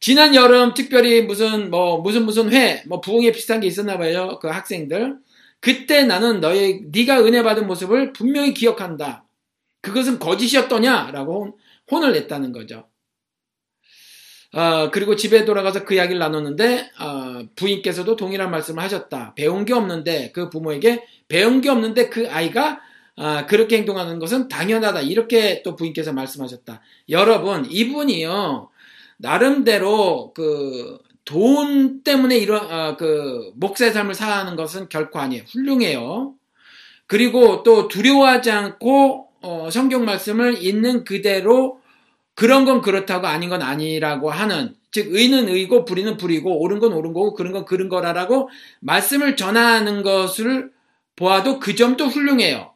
[0.00, 4.38] 지난 여름 특별히 무슨 뭐 무슨 무슨 회, 뭐 부흥회 비슷한 게 있었나 봐요.
[4.38, 5.16] 그 학생들.
[5.60, 9.24] 그때 나는 너의 네가 은혜 받은 모습을 분명히 기억한다.
[9.80, 11.58] 그것은 거짓이었더냐라고
[11.90, 12.86] 혼을 냈다는 거죠.
[14.52, 19.34] 어, 그리고 집에 돌아가서 그 이야기를 나눴는데 어, 부인께서도 동일한 말씀을 하셨다.
[19.34, 22.80] 배운 게 없는데 그 부모에게 배운 게 없는데 그 아이가
[23.16, 25.02] 어, 그렇게 행동하는 것은 당연하다.
[25.02, 26.80] 이렇게 또 부인께서 말씀하셨다.
[27.08, 28.70] 여러분 이분이요
[29.18, 35.44] 나름대로 그 돈 때문에 이런 어, 그 목사의 삶을 사는 것은 결코 아니에요.
[35.52, 36.32] 훌륭해요.
[37.06, 41.82] 그리고 또 두려워하지 않고 어, 성경 말씀을 있는 그대로
[42.38, 47.12] 그런 건 그렇다고 아닌 건 아니라고 하는 즉 의는 의고 불의는 불이고 옳은 건 옳은
[47.12, 48.48] 거고 그런 건 그런 거라라고
[48.78, 50.70] 말씀을 전하는 것을
[51.16, 52.74] 보아도 그 점도 훌륭해요.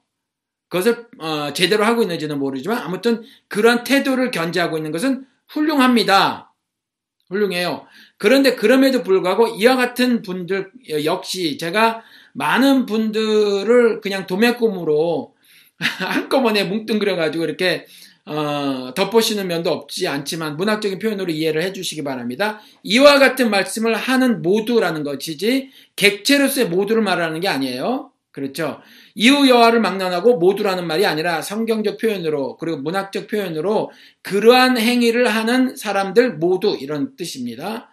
[0.69, 6.53] 그것을 어, 제대로 하고 있는지는 모르지만 아무튼 그런 태도를 견지하고 있는 것은 훌륭합니다.
[7.29, 7.87] 훌륭해요.
[8.19, 10.73] 그런데 그럼에도 불구하고 이와 같은 분들
[11.05, 15.37] 역시 제가 많은 분들을 그냥 도매꿈으로
[15.79, 17.87] 한꺼번에 뭉뚱그려가지고 이렇게
[18.25, 22.61] 어, 덮어씌는 면도 없지 않지만 문학적인 표현으로 이해를 해주시기 바랍니다.
[22.85, 28.13] 이와 같은 말씀을 하는 모두라는 것이지 객체로서의 모두를 말하는 게 아니에요.
[28.31, 28.81] 그렇죠.
[29.15, 33.91] 이후 여하를 막론하고 모두라는 말이 아니라 성경적 표현으로 그리고 문학적 표현으로
[34.23, 37.91] 그러한 행위를 하는 사람들 모두 이런 뜻입니다.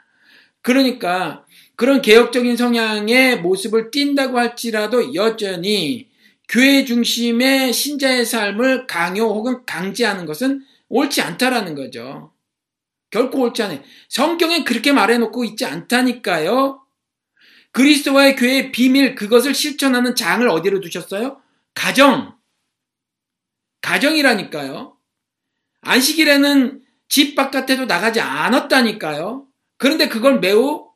[0.62, 1.44] 그러니까
[1.76, 6.09] 그런 개혁적인 성향의 모습을 띈다고 할지라도 여전히
[6.50, 12.34] 교회 중심의 신자의 삶을 강요 혹은 강제하는 것은 옳지 않다라는 거죠.
[13.12, 13.82] 결코 옳지 않아요.
[14.10, 16.84] 성경에 그렇게 말해놓고 있지 않다니까요.
[17.72, 21.40] 그리스도와의 교회의 비밀, 그것을 실천하는 장을 어디로 두셨어요?
[21.76, 22.36] 가정.
[23.82, 24.98] 가정이라니까요.
[25.82, 29.46] 안식일에는 집 바깥에도 나가지 않았다니까요.
[29.78, 30.90] 그런데 그걸 매우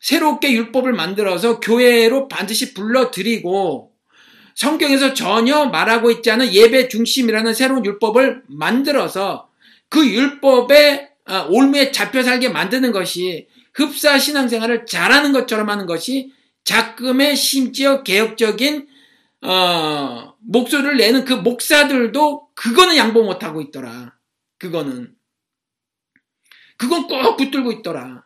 [0.00, 3.91] 새롭게 율법을 만들어서 교회로 반드시 불러들이고
[4.54, 9.48] 성경에서 전혀 말하고 있지 않은 예배 중심이라는 새로운 율법을 만들어서
[9.88, 16.32] 그 율법에 아, 올무에 잡혀 살게 만드는 것이 흡사 신앙생활을 잘하는 것처럼 하는 것이
[16.64, 18.88] 작금의 심지어 개혁적인
[19.42, 24.16] 어, 목소리를 내는 그 목사들도 그거는 양보 못하고 있더라.
[24.58, 25.14] 그거는.
[26.76, 28.24] 그건 꼭 붙들고 있더라.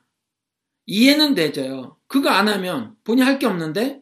[0.86, 1.96] 이해는 되죠.
[2.06, 4.00] 그거 안 하면 본인 할 게 없는데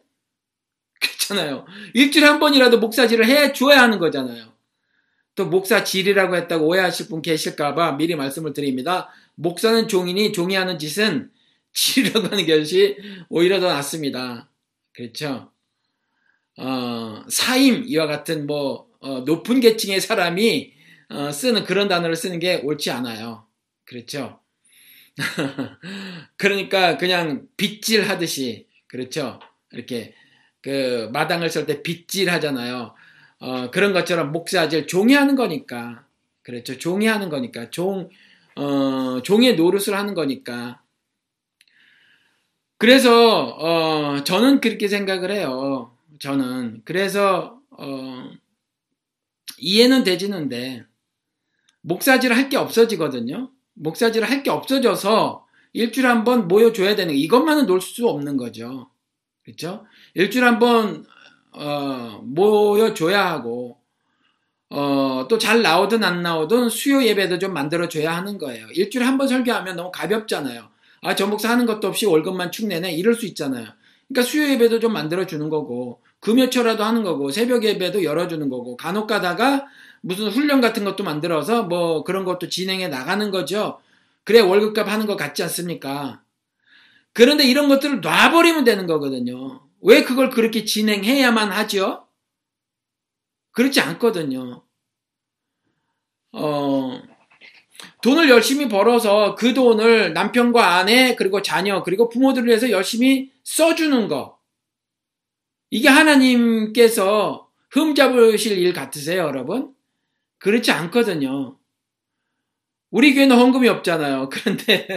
[1.05, 1.65] 그렇잖아요.
[1.93, 4.53] 일주일에 한 번이라도 목사질을 해 줘야 하는 거잖아요.
[5.35, 9.09] 또 목사질이라고 했다고 오해하실 분 계실까봐 미리 말씀을 드립니다.
[9.35, 11.29] 목사는 종이니 종이 하는 짓은
[11.73, 12.97] 질이라고 하는 것이
[13.29, 14.49] 오히려 더 낫습니다.
[14.93, 15.51] 그렇죠?
[16.57, 20.73] 어, 사임 이와 같은 뭐 어, 높은 계층의 사람이
[21.09, 23.45] 어, 쓰는 그런 단어를 쓰는 게 옳지 않아요.
[23.83, 24.39] 그렇죠?
[26.37, 29.39] 그러니까 그냥 빗질 하듯이 그렇죠.
[29.71, 30.15] 이렇게
[30.65, 32.95] 그 마당을 쓸 때 빗질 하잖아요.
[33.39, 36.07] 어, 그런 것처럼 목사질 종이하는 거니까
[36.41, 36.79] 그렇죠.
[36.79, 38.09] 종이하는 거니까 종
[38.55, 40.81] 어, 종의 노릇을 하는 거니까.
[42.79, 45.95] 그래서 어, 저는 그렇게 생각을 해요.
[46.19, 48.31] 저는 그래서 어,
[49.59, 50.83] 이해는 되지는데
[51.81, 53.51] 목사질을 할 게 없어지거든요.
[53.75, 58.89] 목사질을 할 게 없어져서 일주일에 한 번 모여줘야 되는 이것만은 놀 수 없는 거죠.
[59.45, 59.85] 그렇죠?
[60.15, 61.05] 일주일에 한 번
[61.53, 63.79] 어, 모여줘야 하고
[64.69, 68.67] 어, 또 잘 나오든 안 나오든 수요 예배도 좀 만들어줘야 하는 거예요.
[68.73, 70.69] 일주일에 한 번 설교하면 너무 가볍잖아요.
[71.01, 72.93] 아, 전 목사 하는 것도 없이 월급만 축 내네?
[72.93, 73.67] 이럴 수 있잖아요.
[74.07, 79.65] 그러니까 수요 예배도 좀 만들어주는 거고, 금요초라도 하는 거고, 새벽 예배도 열어주는 거고, 간혹 가다가
[80.01, 83.79] 무슨 훈련 같은 것도 만들어서 뭐 그런 것도 진행해 나가는 거죠.
[84.23, 86.21] 그래 월급값 하는 것 같지 않습니까?
[87.15, 89.65] 그런데 이런 것들을 놔버리면 되는 거거든요.
[89.79, 92.09] 왜 그걸 그렇게 진행해야만 하죠?
[93.51, 94.65] 그렇지 않거든요.
[96.33, 97.01] 어,
[98.01, 104.37] 돈을 열심히 벌어서 그 돈을 남편과 아내, 그리고 자녀, 그리고 부모들을 위해서 열심히 써주는 거.
[105.69, 109.73] 이게 하나님께서 흠잡으실 일 같으세요, 여러분?
[110.37, 111.57] 그렇지 않거든요.
[112.95, 114.29] 우리 교회는 헌금이 없잖아요.
[114.31, 114.87] 그런데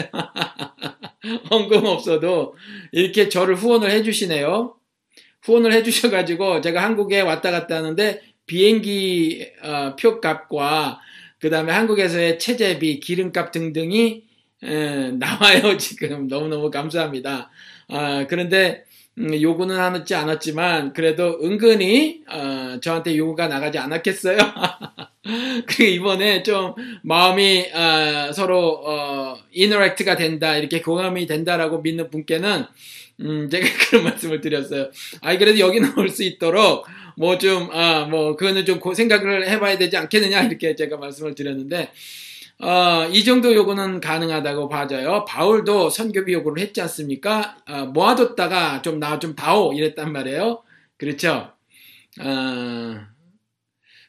[1.50, 2.54] 헌금 없어도
[2.92, 4.76] 이렇게 저를 후원을 해주시네요.
[5.42, 11.00] 후원을 해주셔가지고 제가 한국에 왔다 갔다 하는데 비행기 어, 표값과
[11.40, 14.22] 그 다음에 한국에서의 체재비, 기름값 등등이
[14.62, 15.76] 에, 나와요.
[15.76, 17.50] 지금 너무너무 감사합니다.
[17.88, 18.84] 아, 그런데
[19.18, 24.38] 음, 요구는 하지 않았지만 그래도 은근히 어, 저한테 요구가 나가지 않았겠어요.
[25.66, 32.64] 그리고 이번에 좀 마음이 어, 서로 어, 이너렉트가 된다 이렇게 공감이 된다라고 믿는 분께는
[33.20, 34.90] 음, 제가 그런 말씀을 드렸어요.
[35.20, 40.76] 아이 그래도 여기 나올 수 있도록 뭐 좀아뭐 그거는 좀 생각을 해봐야 되지 않겠느냐 이렇게
[40.76, 41.90] 제가 말씀을 드렸는데
[42.60, 45.24] 어, 이 정도 요구는 가능하다고 봐져요.
[45.28, 47.56] 바울도 선교비 요구를 했지 않습니까?
[47.68, 50.62] 어, 모아뒀다가 좀 나 좀 다오 이랬단 말이에요.
[50.96, 51.52] 그렇죠?
[52.20, 52.96] 어,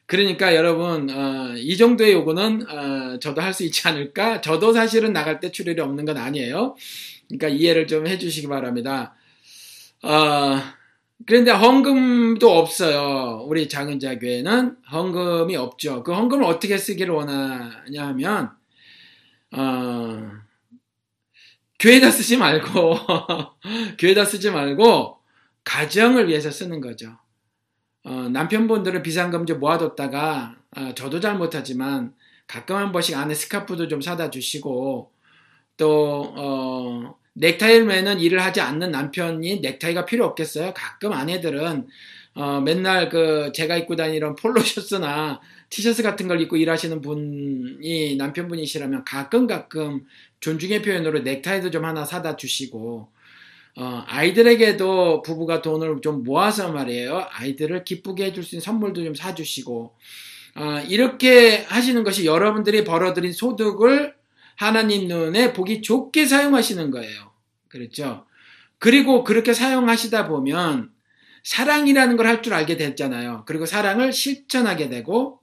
[0.06, 4.40] 그러니까 여러분 어, 이 정도의 요구는 어, 저도 할 수 있지 않을까?
[4.40, 6.74] 저도 사실은 나갈 때 출혈이 없는 건 아니에요.
[7.28, 9.14] 그러니까 이해를 좀 해주시기 바랍니다.
[10.02, 10.58] 어,
[11.26, 13.44] 그런데 헌금도 없어요.
[13.46, 16.02] 우리 작은 자 교회는 헌금이 없죠.
[16.02, 18.50] 그 헌금을 어떻게 쓰기를 원하냐 하면
[19.52, 20.30] 어,
[21.78, 22.94] 교회다 쓰지 말고
[23.98, 25.18] 교회다 쓰지 말고
[25.64, 27.18] 가정을 위해서 쓰는 거죠.
[28.04, 32.14] 어, 남편분들은 비상금지 모아뒀다가 어, 저도 잘 못하지만
[32.46, 35.12] 가끔 한 번씩 안에 스카프도 좀 사다 주시고
[35.76, 40.74] 또 어, 넥타이를 매는 일을 하지 않는 남편이 넥타이가 필요 없겠어요?
[40.74, 41.86] 가끔 아내들은
[42.34, 49.04] 어, 맨날 그 제가 입고 다니는 폴로 셔츠나 티셔츠 같은 걸 입고 일하시는 분이 남편분이시라면
[49.04, 50.04] 가끔 가끔
[50.40, 53.08] 존중의 표현으로 넥타이도 좀 하나 사다 주시고
[53.76, 57.26] 어, 아이들에게도 부부가 돈을 좀 모아서 말이에요.
[57.30, 59.94] 아이들을 기쁘게 해줄 수 있는 선물도 좀 사주시고
[60.56, 64.14] 어, 이렇게 하시는 것이 여러분들이 벌어들인 소득을
[64.60, 67.32] 하나님 눈에 보기 좋게 사용하시는 거예요.
[67.68, 68.26] 그렇죠?
[68.78, 70.90] 그리고 그렇게 사용하시다 보면
[71.44, 73.44] 사랑이라는 걸 할 줄 알게 됐잖아요.
[73.46, 75.40] 그리고 사랑을 실천하게 되고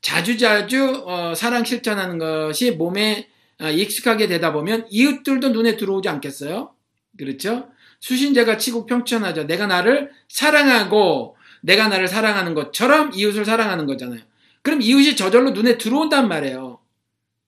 [0.00, 3.28] 자주자주 어, 사랑 실천하는 것이 몸에
[3.60, 6.72] 어, 익숙하게 되다 보면 이웃들도 눈에 들어오지 않겠어요?
[7.18, 7.68] 그렇죠?
[7.98, 9.48] 수신제가 치고 평천하죠.
[9.48, 14.20] 내가 나를 사랑하고 내가 나를 사랑하는 것처럼 이웃을 사랑하는 거잖아요.
[14.62, 16.78] 그럼 이웃이 저절로 눈에 들어온단 말이에요.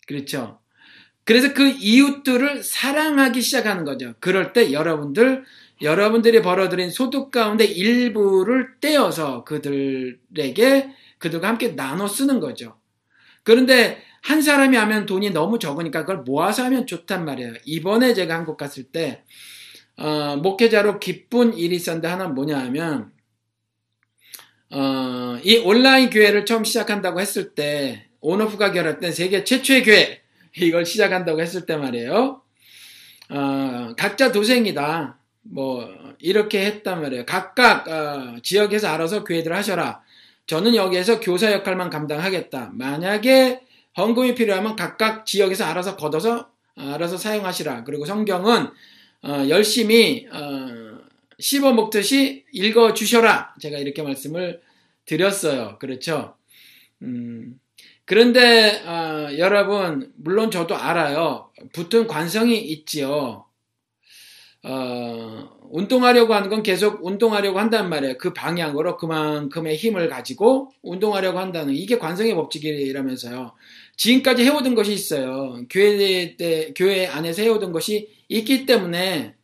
[0.09, 0.59] 그렇죠?
[1.25, 4.15] 그래서 그 이웃들을 사랑하기 시작하는 거죠.
[4.21, 5.45] 그럴 때 여러분들,
[5.81, 12.79] 여러분들이 벌어들인 소득 가운데 일부를 떼어서 그들에게, 그들과 함께 나눠 쓰는 거죠.
[13.43, 17.55] 그런데 한 사람이 하면 돈이 너무 적으니까 그걸 모아서 하면 좋단 말이에요.
[17.65, 19.25] 이번에 제가 한국 갔을 때,
[19.97, 23.13] 어, 목회자로 기쁜 일이 있었는데 하나는 뭐냐 하면,
[24.71, 30.24] 어, 이 온라인 교회를 처음 시작한다고 했을 때, 온오프가 결합된 세계 최초의 교회,
[30.57, 32.43] 이걸 시작한다고 했을 때 말이에요.
[33.31, 35.19] 어, 각자 도생이다.
[35.43, 35.89] 뭐
[36.19, 37.27] 이렇게 했단 말이에요.
[37.27, 40.03] 각각 어, 지역에서 알아서 교회들 하셔라.
[40.47, 42.73] 저는 여기에서 교사 역할만 감당하겠다.
[42.75, 43.61] 만약에
[43.97, 47.85] 헌금이 필요하면 각각 지역에서 알아서 걷어서 어, 알아서 사용하시라.
[47.85, 48.69] 그리고 성경은
[49.23, 50.99] 어, 열심히 어,
[51.39, 53.55] 씹어 먹듯이 읽어 주셔라.
[53.61, 54.61] 제가 이렇게 말씀을
[55.07, 55.79] 드렸어요.
[55.79, 56.37] 그렇죠?
[57.03, 57.59] 음,
[58.07, 61.51] 그런데 어, 여러분 물론 저도 알아요.
[61.73, 63.47] 붙은 관성이 있지요.
[64.63, 68.17] 어, 운동하려고 하는 건 계속 운동하려고 한단 말이에요.
[68.19, 73.53] 그 방향으로 그만큼의 힘을 가지고 운동하려고 한다는 이게 관성의 법칙이라면서요.
[73.97, 75.63] 지금까지 해오던 것이 있어요.
[75.71, 79.35] 교회 때 교회 안에서 해오던 것이 있기 때문에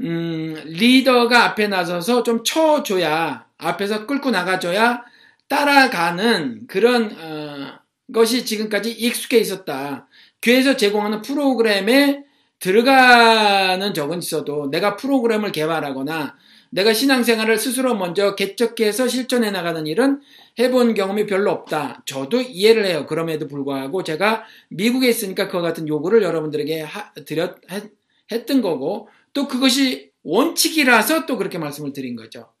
[0.00, 5.04] 음, 리더가 앞에 나서서 좀 쳐줘야 앞에서 끌고 나가줘야
[5.48, 7.78] 따라가는 그런 어,
[8.12, 10.08] 것이 지금까지 익숙해 있었다.
[10.42, 12.24] 교회에서 제공하는 프로그램에
[12.58, 16.36] 들어가는 적은 있어도 내가 프로그램을 개발하거나
[16.70, 20.20] 내가 신앙생활을 스스로 먼저 개척해서 실천해 나가는 일은
[20.58, 22.02] 해본 경험이 별로 없다.
[22.06, 23.06] 저도 이해를 해요.
[23.06, 27.92] 그럼에도 불구하고 제가 미국에 있으니까 그와 같은 요구를 여러분들에게 하, 드렸, 했,
[28.32, 32.52] 했던 거고 또 그것이 원칙이라서 또 그렇게 말씀을 드린 거죠.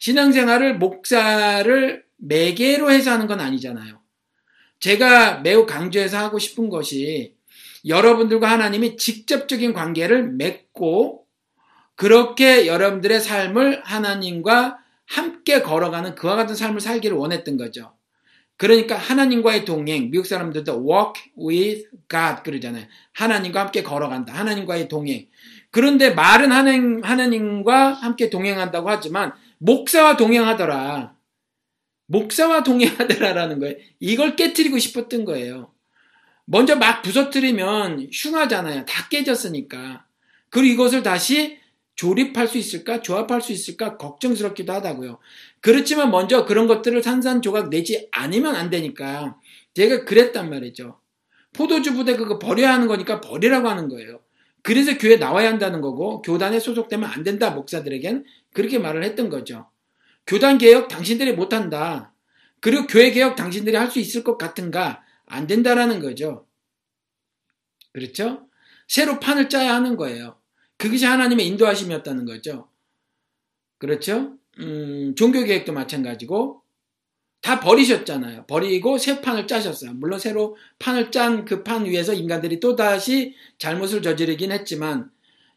[0.00, 4.00] 신앙생활을 목사를 매개로 해서 하는 건 아니잖아요.
[4.80, 7.34] 제가 매우 강조해서 하고 싶은 것이
[7.86, 11.24] 여러분들과 하나님이 직접적인 관계를 맺고
[11.94, 17.94] 그렇게 여러분들의 삶을 하나님과 함께 걸어가는 그와 같은 삶을 살기를 원했던 거죠.
[18.58, 22.86] 그러니까 하나님과의 동행, 미국 사람들도 walk with God 그러잖아요.
[23.12, 24.32] 하나님과 함께 걸어간다.
[24.34, 25.26] 하나님과의 동행.
[25.70, 31.15] 그런데 말은 하나님, 하나님과 함께 동행한다고 하지만 목사와 동행하더라.
[32.06, 33.76] 목사와 동행하더라라는 거예요.
[34.00, 35.72] 이걸 깨뜨리고 싶었던 거예요.
[36.44, 38.84] 먼저 막 부서뜨리면 흉하잖아요.
[38.84, 40.06] 다 깨졌으니까.
[40.48, 41.58] 그리고 이것을 다시
[41.96, 43.00] 조립할 수 있을까?
[43.00, 43.96] 조합할 수 있을까?
[43.96, 45.18] 걱정스럽기도 하다고요.
[45.60, 49.36] 그렇지만 먼저 그런 것들을 산산조각 내지 않으면 안 되니까
[49.74, 51.00] 제가 그랬단 말이죠.
[51.52, 54.20] 포도주 부대 그거 버려야 하는 거니까 버리라고 하는 거예요.
[54.62, 59.68] 그래서 교회 나와야 한다는 거고 교단에 소속되면 안 된다 목사들에겐 그렇게 말을 했던 거죠.
[60.26, 62.12] 교단 개혁 당신들이 못한다.
[62.60, 65.02] 그리고 교회 개혁 당신들이 할 수 있을 것 같은가?
[65.26, 66.46] 안 된다라는 거죠.
[67.92, 68.46] 그렇죠?
[68.88, 70.38] 새로 판을 짜야 하는 거예요.
[70.76, 72.68] 그것이 하나님의 인도하심이었다는 거죠.
[73.78, 74.34] 그렇죠?
[74.58, 76.62] 음, 종교 개혁도 마찬가지고
[77.40, 78.46] 다 버리셨잖아요.
[78.46, 79.92] 버리고 새 판을 짜셨어요.
[79.94, 85.10] 물론 새로 판을 짠 그 판 위에서 인간들이 또 다시 잘못을 저지르긴 했지만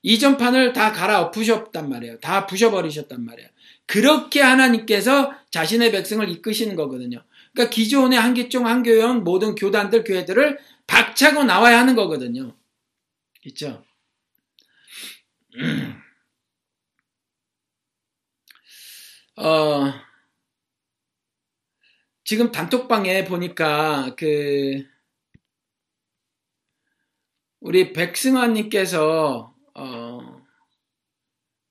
[0.03, 2.19] 이전 판을 다 갈아 엎으셨단 말이에요.
[2.19, 3.49] 다 부셔버리셨단 말이에요.
[3.89, 7.23] 그렇게 하나님께서 자신의 백성을 이끄시는 거거든요.
[7.51, 12.55] 그러니까 기존의 한기종, 한교영 모든 교단들, 교회들을 박차고 나와야 하는 거거든요.
[13.45, 13.83] 있죠?
[19.37, 19.91] 어,
[22.23, 24.85] 지금 단톡방에 보니까 그
[27.59, 29.48] 우리 백승환님께서 어,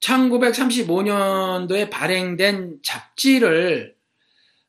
[0.01, 3.97] 1935년도에 발행된 잡지를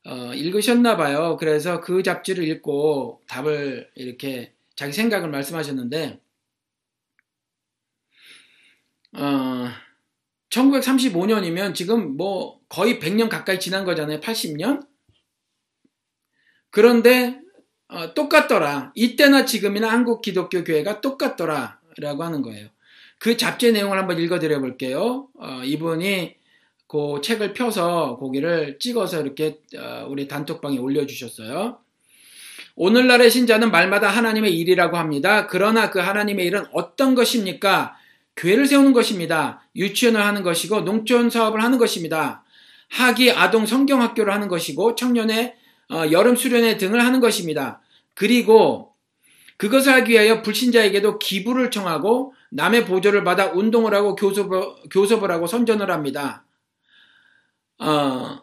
[0.05, 1.37] 어, 읽으셨나 봐요.
[1.39, 6.19] 그래서 그 잡지를 읽고 답을 이렇게 자기 생각을 말씀하셨는데
[9.17, 9.67] 어,
[10.49, 14.19] 1935년이면 지금 뭐 거의 100년 가까이 지난 거잖아요.
[14.19, 14.87] 80년?
[16.71, 17.39] 그런데
[17.87, 18.93] 어, 똑같더라.
[18.95, 21.79] 이때나 지금이나 한국 기독교 교회가 똑같더라.
[21.97, 22.69] 라고 하는 거예요.
[23.19, 25.27] 그 잡지 내용을 한번 읽어드려 볼게요.
[25.37, 26.35] 어, 이분이
[26.87, 31.77] 그 책을 펴서 고기를 찍어서 이렇게 어, 우리 단톡방에 올려주셨어요.
[32.75, 35.47] 오늘날의 신자는 말마다 하나님의 일이라고 합니다.
[35.47, 37.97] 그러나 그 하나님의 일은 어떤 것입니까?
[38.37, 39.67] 교회를 세우는 것입니다.
[39.75, 42.45] 유치원을 하는 것이고 농촌 사업을 하는 것입니다.
[42.87, 45.55] 하기 아동 성경학교를 하는 것이고 청년의
[45.91, 47.81] 어, 여름 수련회 등을 하는 것입니다.
[48.13, 48.93] 그리고
[49.57, 55.91] 그것을 하기 위하여 불신자에게도 기부를 청하고 남의 보조를 받아 운동을 하고 교섭을, 교섭을 하고 선전을
[55.91, 56.45] 합니다.
[57.79, 58.39] 어,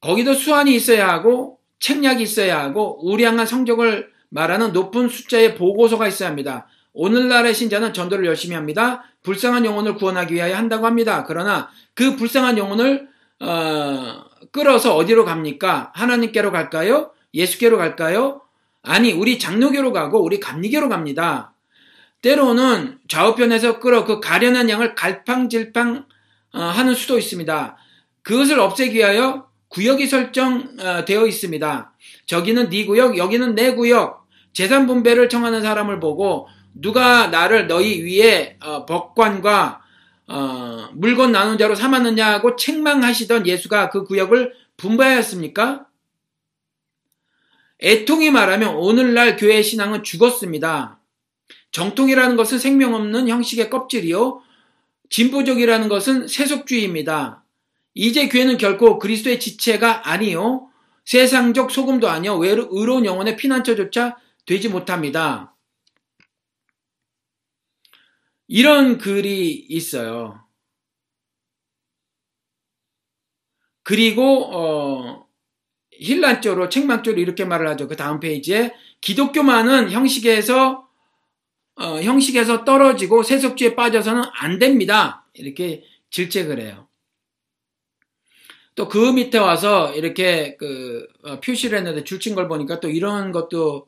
[0.00, 6.66] 거기도 수완이 있어야 하고 책략이 있어야 하고 우량한 성적을 말하는 높은 숫자의 보고서가 있어야 합니다.
[6.92, 9.04] 오늘날의 신자는 전도를 열심히 합니다.
[9.22, 11.24] 불쌍한 영혼을 구원하기 위하여 한다고 합니다.
[11.26, 13.08] 그러나 그 불쌍한 영혼을
[13.40, 15.92] 어, 끌어서 어디로 갑니까?
[15.94, 17.12] 하나님께로 갈까요?
[17.34, 18.42] 예수께로 갈까요?
[18.82, 21.51] 아니, 우리 장로교로 가고 우리 감리교로 갑니다.
[22.22, 26.06] 때로는 좌우편에서 끌어 그 가련한 양을 갈팡질팡
[26.54, 27.76] 어, 하는 수도 있습니다.
[28.22, 31.92] 그것을 없애기 위하여 구역이 설정되어 있습니다.
[32.26, 34.22] 저기는 네 구역, 여기는 내 구역.
[34.52, 39.80] 재산 분배를 청하는 사람을 보고 누가 나를 너희 위에 어, 법관과
[40.28, 45.86] 어, 물건 나눈 자로 삼았느냐고 책망하시던 예수가 그 구역을 분배하였습니까?
[47.82, 51.01] 애통이 말하면 오늘날 교회 신앙은 죽었습니다.
[51.72, 54.42] 정통이라는 것은 생명 없는 형식의 껍질이요.
[55.10, 57.44] 진보적이라는 것은 세속주의입니다.
[57.94, 60.70] 이제 교회는 결코 그리스도의 지체가 아니요.
[61.04, 62.38] 세상적 소금도 아니요.
[62.42, 64.16] 의로운 영혼의 피난처조차
[64.46, 65.54] 되지 못합니다.
[68.48, 70.42] 이런 글이 있어요.
[73.82, 75.26] 그리고 어,
[75.92, 77.88] 힐란조로 책망조로 이렇게 말을 하죠.
[77.88, 80.88] 그 다음 페이지에 기독교만은 형식에서
[81.76, 85.26] 어, 형식에서 떨어지고 세속주의에 빠져서는 안 됩니다.
[85.34, 86.88] 이렇게 질책을 해요.
[88.74, 93.86] 또 그 밑에 와서 이렇게 그 어, 표시를 했는데 줄친 걸 보니까 또 이런 것도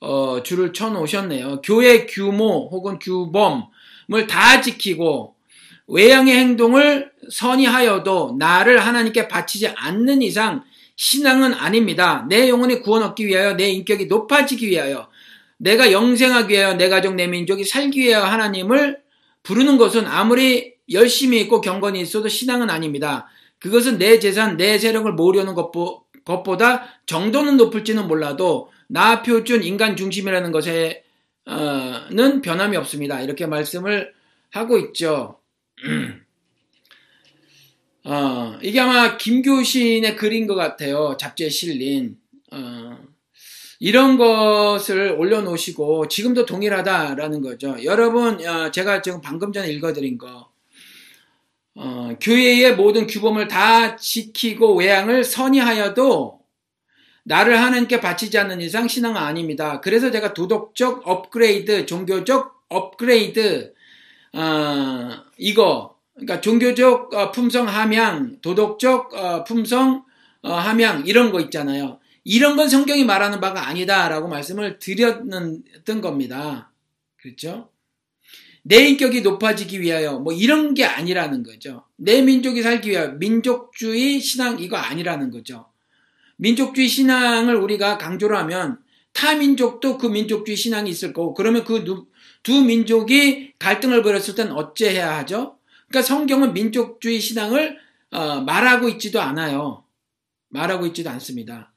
[0.00, 1.60] 어, 줄을 쳐 놓으셨네요.
[1.62, 5.36] 교회 규모 혹은 규범을 다 지키고
[5.88, 10.62] 외양의 행동을 선의하여도 나를 하나님께 바치지 않는 이상
[10.96, 12.26] 신앙은 아닙니다.
[12.28, 15.08] 내 영혼의 구원 얻기 위하여 내 인격이 높아지기 위하여
[15.60, 18.98] 내가 영생하기 위하여 내 가족 내 민족이 살기 위하여 하나님을
[19.42, 23.28] 부르는 것은 아무리 열심히 있고 경건이 있어도 신앙은 아닙니다.
[23.58, 25.54] 그것은 내 재산, 내 세력을 모으려는
[26.24, 33.20] 것보다 정도는 높을지는 몰라도 나 표준 인간 중심이라는 것에는 변함이 없습니다.
[33.20, 34.14] 이렇게 말씀을
[34.50, 35.40] 하고 있죠.
[38.04, 41.18] 어, 이게 아마 김교신의 글인 것 같아요.
[41.20, 42.16] 잡지에 실린.
[42.50, 42.89] 어,
[43.80, 47.76] 이런 것을 올려놓으시고 지금도 동일하다라는 거죠.
[47.82, 50.50] 여러분, 어, 제가 지금 방금 전에 읽어드린 거.
[51.74, 56.40] 어, 교회의 모든 규범을 다 지키고 외양을 선의하여도
[57.24, 59.80] 나를 하나님께 바치지 않는 이상 신앙은 아닙니다.
[59.80, 63.72] 그래서 제가 도덕적 업그레이드, 종교적 업그레이드,
[64.34, 70.04] 어, 이거 그러니까 종교적 어, 품성 함양, 도덕적 어, 품성
[70.42, 71.99] 어, 함양 이런 거 있잖아요.
[72.24, 76.72] 이런 건 성경이 말하는 바가 아니다라고 말씀을 드렸던 겁니다.
[77.16, 77.70] 그렇죠?
[78.62, 81.84] 내 인격이 높아지기 위하여 뭐 이런 게 아니라는 거죠.
[81.96, 85.66] 내 민족이 살기 위하여 민족주의 신앙 이거 아니라는 거죠.
[86.36, 88.78] 민족주의 신앙을 우리가 강조를 하면
[89.12, 92.10] 타 민족도 그 민족주의 신앙이 있을 거고 그러면 그
[92.42, 95.58] 두 민족이 갈등을 벌였을 땐 어째해야 하죠?
[95.88, 97.78] 그러니까 성경은 민족주의 신앙을
[98.12, 99.84] 어, 말하고 있지도 않아요.
[100.48, 101.69] 말하고 있지도 않습니다.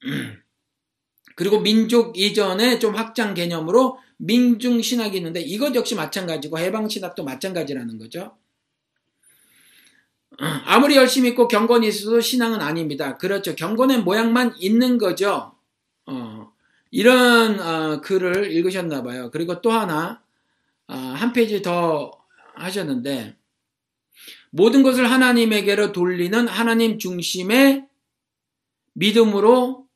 [1.34, 7.98] 그리고 민족 이전에 좀 확장 개념으로 민중 신학이 있는데 이것 역시 마찬가지고 해방 신학도 마찬가지라는
[7.98, 8.36] 거죠.
[10.66, 13.16] 아무리 열심히 있고 경건이 있어도 신앙은 아닙니다.
[13.16, 13.54] 그렇죠.
[13.54, 15.54] 경건의 모양만 있는 거죠.
[16.06, 16.52] 어,
[16.90, 19.30] 이런 어, 글을 읽으셨나 봐요.
[19.30, 20.22] 그리고 또 하나
[20.86, 22.10] 어, 한 페이지 더
[22.54, 23.36] 하셨는데
[24.50, 27.86] 모든 것을 하나님에게로 돌리는 하나님 중심의
[28.94, 29.87] 믿음으로 어,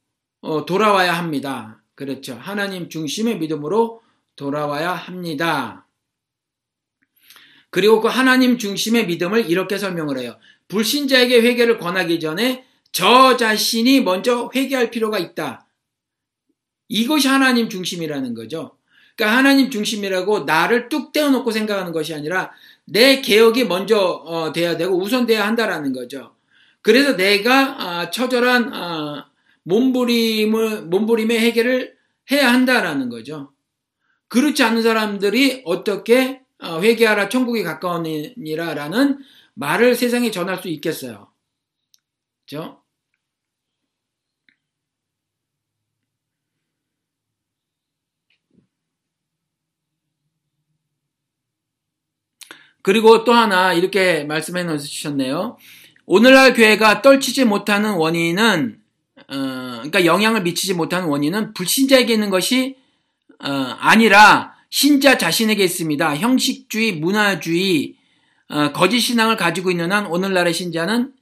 [0.67, 1.83] 돌아와야 합니다.
[1.95, 2.37] 그렇죠.
[2.41, 4.03] 하나님 중심의 믿음으로
[4.37, 5.87] 돌아와야 합니다.
[7.71, 10.37] 그리고 그 하나님 중심의 믿음을 이렇게 설명을 해요.
[10.69, 15.67] 불신자에게 회개를 권하기 전에 저 자신이 먼저 회개할 필요가 있다.
[16.89, 18.77] 이것이 하나님 중심이라는 거죠.
[19.17, 22.51] 그러니까 하나님 중심이라고 나를 뚝 떼어놓고 생각하는 것이 아니라
[22.85, 26.35] 내 개혁이 먼저 어, 돼야 되고 우선 돼야 한다라는 거죠.
[26.83, 29.31] 그래서 내가 아, 처절한 아,
[29.65, 31.97] 몸부림을 몸부림의 해결을
[32.31, 33.53] 해야 한다라는 거죠.
[34.29, 39.19] 그렇지 않은 사람들이 어떻게 어, 회개하라 천국이 가까우니라라는
[39.55, 41.31] 말을 세상에 전할 수 있겠어요.
[42.45, 42.83] 그죠?
[52.83, 55.57] 그리고 또 하나 이렇게 말씀해 놓으셨네요.
[56.07, 58.82] 오늘날 교회가 떨치지 못하는 원인은
[59.33, 62.77] 어, 그러니까 영향을 미치지 못하는 원인은 불신자에게 있는 것이
[63.43, 66.17] 어, 아니라 신자 자신에게 있습니다.
[66.17, 67.97] 형식주의, 문화주의,
[68.49, 71.13] 어, 거짓 신앙을 가지고 있는 한 오늘날의 신자는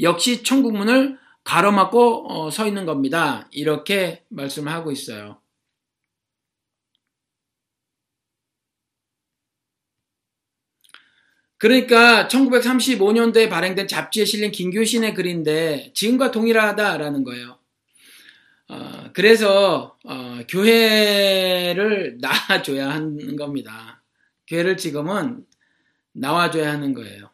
[0.00, 3.48] 역시 천국문을 가로막고 어, 서 있는 겁니다.
[3.50, 5.38] 이렇게 말씀을 하고 있어요.
[11.64, 17.58] 그러니까 1935년도에 발행된 잡지에 실린 김교신의 글인데 지금과 동일하다라는 거예요.
[18.68, 24.02] 어, 그래서 어, 교회를 나와줘야 하는 겁니다.
[24.46, 25.46] 교회를 지금은
[26.12, 27.30] 나와줘야 하는 거예요.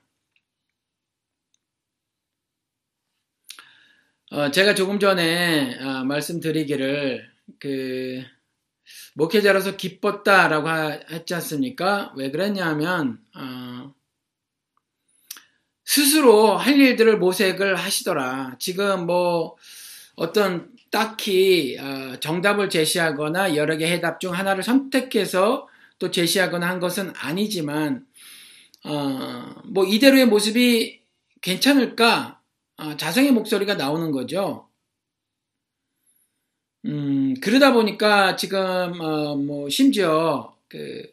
[4.30, 7.28] 어, 제가 조금 전에 어, 말씀드리기를
[7.58, 8.22] 그
[9.14, 12.14] 목회자로서 기뻤다라고 하, 했지 않습니까?
[12.16, 13.92] 왜 그랬냐면 어,
[15.90, 18.54] 스스로 할 일들을 모색을 하시더라.
[18.60, 19.56] 지금 뭐
[20.14, 25.66] 어떤 딱히 어, 정답을 제시하거나 여러 개 해답 중 하나를 선택해서
[25.98, 28.06] 또 제시하거나 한 것은 아니지만
[28.84, 31.00] 어, 뭐 이대로의 모습이
[31.40, 32.40] 괜찮을까
[32.76, 34.68] 어, 자성의 목소리가 나오는 거죠.
[36.84, 38.60] 음, 그러다 보니까 지금
[39.00, 41.10] 어, 뭐 심지어 그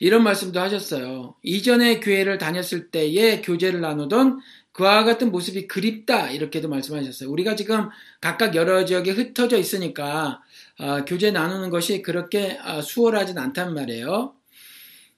[0.00, 1.34] 이런 말씀도 하셨어요.
[1.42, 4.40] 이전에 교회를 다녔을 때에 교제를 나누던
[4.72, 7.30] 그와 같은 모습이 그립다 이렇게도 말씀하셨어요.
[7.30, 7.88] 우리가 지금
[8.20, 10.40] 각각 여러 지역에 흩어져 있으니까
[10.78, 14.34] 어, 교제 나누는 것이 그렇게 어, 수월하진 않단 말이에요.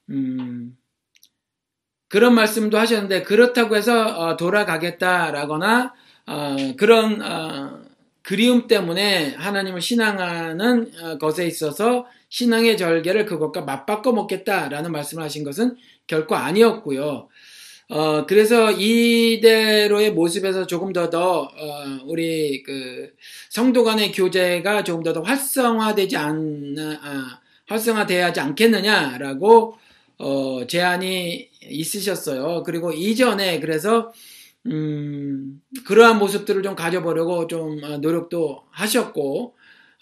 [0.09, 0.77] 음,
[2.09, 5.93] 그런 말씀도 하셨는데 그렇다고 해서 어, 돌아가겠다라거나
[6.27, 7.81] 어, 그런 어,
[8.21, 15.75] 그리움 때문에 하나님을 신앙하는 어, 것에 있어서 신앙의 절개를 그것과 맞바꿔 먹겠다라는 말씀을 하신 것은
[16.07, 17.29] 결코 아니었고요.
[17.87, 23.13] 어, 그래서 이대로의 모습에서 조금 더, 더, 어, 우리, 그,
[23.49, 29.77] 성도 간의 교제가 조금 더, 더 활성화되지 않, 아, 활성화돼야 하지 않겠느냐라고,
[30.17, 32.63] 어, 제안이 있으셨어요.
[32.63, 34.11] 그리고 이전에, 그래서,
[34.65, 39.55] 음, 그러한 모습들을 좀 가져보려고 좀 어, 노력도 하셨고,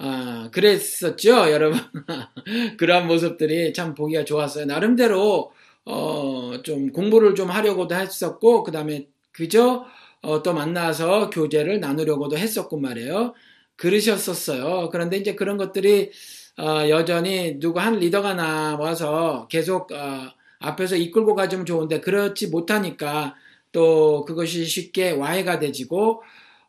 [0.06, 1.80] 아, 그랬었죠, 여러분.
[2.78, 4.66] 그러한 모습들이 참 보기가 좋았어요.
[4.66, 5.54] 나름대로,
[5.86, 9.86] 어, 좀 공부를 좀 하려고도 했었고, 그 다음에 그저,
[10.22, 13.34] 어, 또 만나서 교제를 나누려고도 했었고 말이에요.
[13.78, 14.90] 그러셨었어요.
[14.92, 16.12] 그런데 이제 그런 것들이,
[16.58, 23.36] 어, 여전히 누구 한 리더가 나와서 계속, 어, 앞에서 이끌고 가주면 좋은데, 그렇지 못하니까,
[23.72, 26.22] 또 그것이 쉽게 와해가 되지고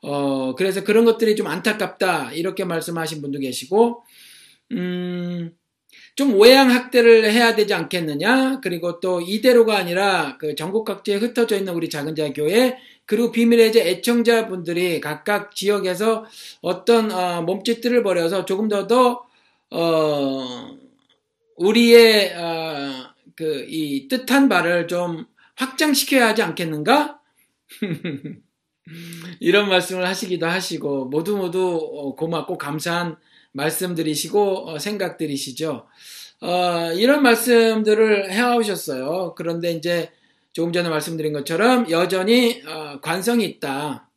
[0.07, 4.05] 어 그래서 그런 것들이 좀 안타깝다 이렇게 말씀하신 분도 계시고
[4.73, 11.73] 음좀 오해양 학대를 해야 되지 않겠느냐 그리고 또 이대로가 아니라 그 전국 각지에 흩어져 있는
[11.75, 16.25] 우리 작은 자교회 그리고 비밀의 제 애청자분들이 각각 지역에서
[16.63, 19.25] 어떤 어, 몸짓들을 벌여서 조금 더 더
[19.71, 20.79] 어,
[21.57, 25.27] 우리의 어, 그이 뜻한 바를 좀
[25.57, 27.21] 확장시켜야 하지 않겠는가?
[29.41, 33.17] 이런 말씀을 하시기도 하시고 모두 모두 어, 고맙고 감사한
[33.53, 35.87] 말씀들이시고 어, 생각들이시죠.
[36.41, 39.35] 어, 이런 말씀들을 해오셨어요.
[39.37, 40.11] 그런데 이제
[40.53, 44.09] 조금 전에 말씀드린 것처럼 여전히 어, 관성이 있다.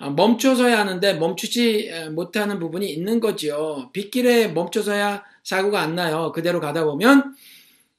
[0.00, 3.90] 어, 멈춰서야 하는데 멈추지 못하는 부분이 있는 거죠.
[3.92, 6.32] 빗길에 멈춰서야 사고가 안 나요.
[6.32, 7.34] 그대로 가다 보면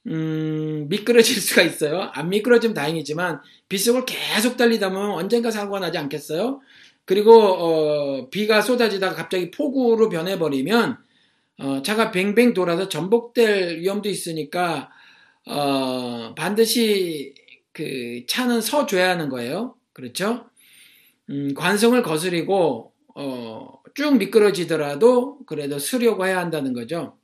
[0.06, 2.10] 음, 미끄러질 수가 있어요.
[2.12, 6.60] 안 미끄러지면 다행이지만 빗속을 계속 달리다 보면 언젠가 사고가 나지 않겠어요?
[7.04, 10.98] 그리고 어, 비가 쏟아지다가 갑자기 폭우로 변해버리면
[11.58, 14.90] 어, 차가 뱅뱅 돌아서 전복될 위험도 있으니까
[15.46, 17.34] 어, 반드시
[17.72, 19.76] 그 차는 서줘야 하는 거예요.
[19.92, 20.46] 그렇죠?
[21.30, 27.18] 음, 관성을 거스리고 어, 쭉 미끄러지더라도 그래도 쓰려고 해야 한다는 거죠.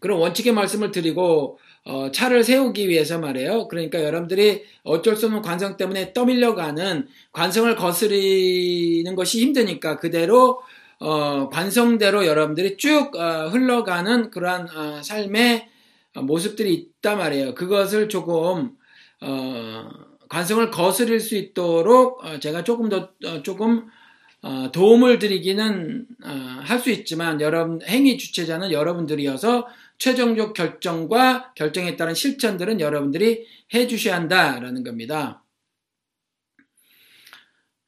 [0.00, 3.68] 그런 원칙의 말씀을 드리고 어, 차를 세우기 위해서 말이에요.
[3.68, 10.60] 그러니까 여러분들이 어쩔 수 없는 관성 때문에 떠밀려가는 관성을 거스리는 것이 힘드니까 그대로
[10.98, 15.68] 어, 관성대로 여러분들이 쭉 어, 흘러가는 그러한 어, 삶의
[16.14, 17.54] 모습들이 있단 말이에요.
[17.54, 18.72] 그것을 조금
[19.20, 19.88] 어,
[20.28, 23.10] 관성을 거스릴 수 있도록 어, 제가 조금 더
[23.42, 23.86] 조금
[24.72, 26.06] 도움을 드리기는
[26.62, 29.66] 할수 있지만 여러분 행위 주체자는 여러분들이어서
[29.98, 35.42] 최종적 결정과 결정에 따른 실천들은 여러분들이 해 주셔야 한다라는 겁니다.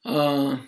[0.05, 0.59] 어,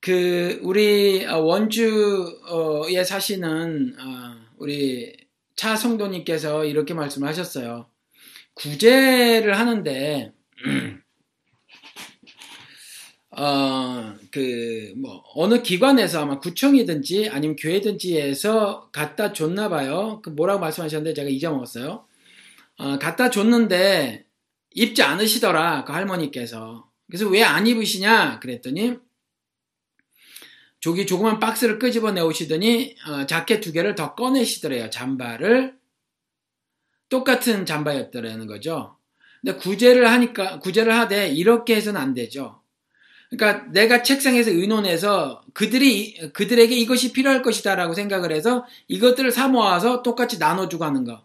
[0.00, 5.16] 그 우리 원주에 사시는 어, 우리
[5.56, 7.88] 차 성도님께서 이렇게 말씀을 하셨어요.
[8.54, 10.32] 구제를 하는데
[13.34, 20.20] 어, 그, 뭐, 어느 기관에서 아마 구청이든지 아니면 교회든지에서 갖다 줬나 봐요.
[20.22, 22.06] 그 뭐라고 말씀하셨는데 제가 잊어먹었어요.
[22.78, 24.26] 어, 갖다 줬는데
[24.74, 25.84] 입지 않으시더라.
[25.84, 26.90] 그 할머니께서.
[27.08, 28.40] 그래서 왜 안 입으시냐?
[28.40, 28.96] 그랬더니
[30.80, 34.90] 저기 조그만 박스를 끄집어 내오시더니 어, 자켓 두 개를 더 꺼내시더래요.
[34.90, 35.78] 잠바를.
[37.08, 38.96] 똑같은 잠바였더라는 거죠.
[39.42, 42.61] 근데 구제를 하니까, 구제를 하되 이렇게 해서는 안 되죠.
[43.36, 50.38] 그러니까 내가 책상에서 의논해서 그들이 그들에게 이것이 필요할 것이다라고 생각을 해서 이것들을 사 모아서 똑같이
[50.38, 51.24] 나눠주고 하는 거.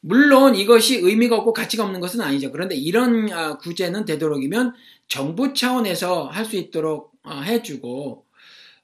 [0.00, 2.50] 물론 이것이 의미가 없고 가치가 없는 것은 아니죠.
[2.52, 4.74] 그런데 이런 아, 구제는 되도록이면
[5.08, 8.24] 정부 차원에서 할 수 있도록 어, 해주고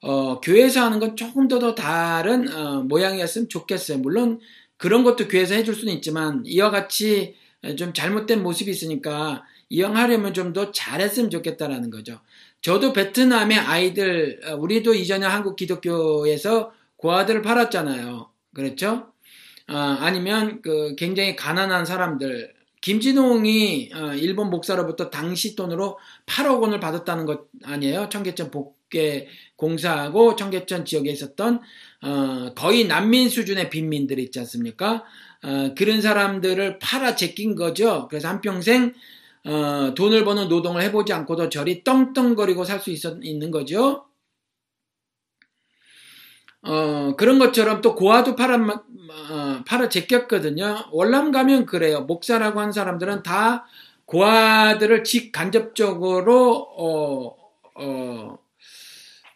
[0.01, 3.97] 어, 교회에서 하는 건 조금 더, 더 다른 어, 모양이었으면 좋겠어요.
[3.99, 4.39] 물론
[4.77, 7.35] 그런 것도 교회에서 해줄 수는 있지만 이와 같이
[7.77, 12.19] 좀 잘못된 모습이 있으니까 이왕 하려면 좀 더 잘했으면 좋겠다라는 거죠.
[12.65, 18.31] 저도 베트남의 아이들, 어, 우리도 이전에 한국 기독교에서 고아들을 팔았잖아요.
[18.55, 19.11] 그렇죠?
[19.67, 27.27] 어, 아니면 그 굉장히 가난한 사람들, 김진홍이 어, 일본 목사로부터 당시 돈으로 8억 원을 받았다는
[27.27, 28.09] 것 아니에요?
[28.09, 31.61] 청계천 복개 공사하고 청계천 지역에 있었던
[32.01, 35.03] 어, 거의 난민 수준의 빈민들 있지 않습니까?
[35.43, 38.07] 어, 그런 사람들을 팔아 제낀 거죠.
[38.09, 38.95] 그래서 한평생
[39.45, 42.91] 어, 돈을 버는 노동을 해보지 않고도 저리 떵떵거리고 살 수
[43.23, 44.05] 있는 거죠.
[46.63, 50.85] 어, 그런 것처럼 또 고아도 팔아, 어, 팔아 제꼈거든요.
[50.91, 52.01] 월남 가면 그래요.
[52.01, 53.67] 목사라고 한 사람들은 다
[54.05, 57.35] 고아들을 직간접적으로, 어,
[57.75, 58.39] 어,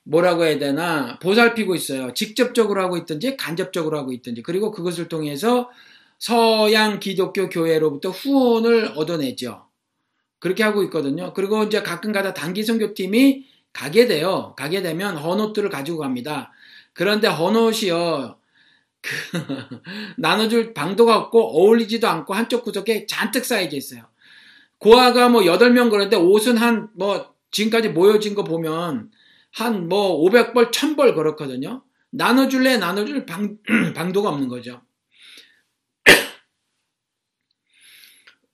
[0.03, 2.14] 뭐라고 해야 되나, 보살피고 있어요.
[2.16, 4.41] 직접적으로 하고 있든지, 간접적으로 하고 있든지.
[4.43, 5.70] 그리고 그것을 통해서
[6.20, 9.68] 서양 기독교 교회로부터 후원을 얻어내죠.
[10.39, 11.33] 그렇게 하고 있거든요.
[11.33, 14.53] 그리고 이제 가끔가다 단기 선교팀이 가게 돼요.
[14.57, 16.51] 가게 되면 헌옷들을 가지고 갑니다.
[16.93, 18.37] 그런데 헌옷이요.
[19.01, 19.11] 그
[20.17, 24.03] 나눠줄 방도가 없고 어울리지도 않고 한쪽 구석에 잔뜩 쌓여져 있어요.
[24.79, 29.11] 고아가 뭐 8명 그런데 옷은 한 뭐 지금까지 모여진 거 보면
[29.51, 31.83] 한 뭐 500벌, 1000벌 그렇거든요.
[32.11, 33.57] 나눠줄래 나눠줄 방,
[33.95, 34.81] 방도가 없는 거죠.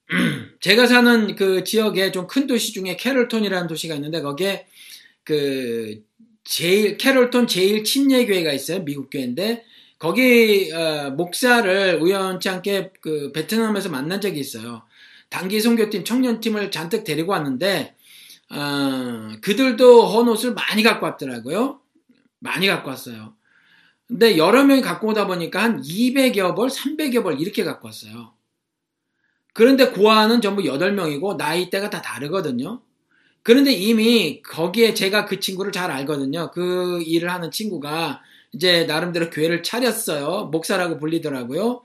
[0.62, 4.66] 제가 사는 그 지역에 좀 큰 도시 중에 캐롤톤이라는 도시가 있는데 거기에
[5.24, 6.04] 그
[6.44, 8.84] 제일 캐롤톤 제일 침례 교회가 있어요.
[8.86, 9.64] 미국 교회인데
[9.98, 14.84] 거기 어, 목사를 우연치 않게 그 베트남에서 만난 적이 있어요.
[15.30, 17.96] 단기 선교팀 청년팀을 잔뜩 데리고 왔는데
[18.52, 21.80] 어, 그들도 헌 옷을 많이 갖고 왔더라고요.
[22.40, 23.34] 많이 갖고 왔어요.
[24.08, 28.35] 근데 여러 명이 갖고 오다 보니까 한 200여 벌, 300여 벌 이렇게 갖고 왔어요.
[29.56, 32.82] 그런데 고아는 전부 8명이고 나이대가 다 다르거든요.
[33.42, 36.52] 그런데 이미 거기에 제가 그 친구를 잘 알거든요.
[36.52, 40.50] 그 일을 하는 친구가 이제 나름대로 교회를 차렸어요.
[40.52, 41.84] 목사라고 불리더라고요.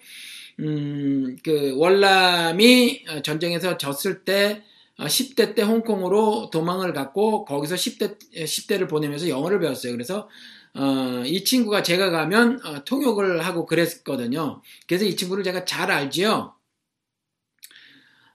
[0.59, 4.65] 음, 그 월남이 전쟁에서 졌을 때
[4.99, 9.93] 10대 어, 때 홍콩으로 도망을 갔고 거기서 10대 10대를 보내면서 영어를 배웠어요.
[9.93, 10.29] 그래서
[10.75, 14.61] 어, 이 친구가 제가 가면 어, 통역을 하고 그랬거든요.
[14.89, 16.55] 그래서 이 친구를 제가 잘 알지요.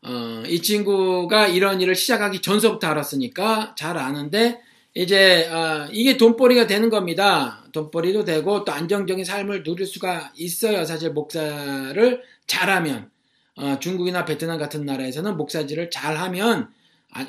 [0.08, 4.62] 어, 이 친구가 이런 일을 시작하기 전서부터 알았으니까 잘 아는데
[4.94, 7.66] 이제 어, 이게 돈벌이가 되는 겁니다.
[7.74, 10.86] 돈벌이도 되고 또 안정적인 삶을 누릴 수가 있어요.
[10.86, 13.10] 사실 목사를 잘하면
[13.58, 16.70] 어, 중국이나 베트남 같은 나라에서는 목사질을 잘하면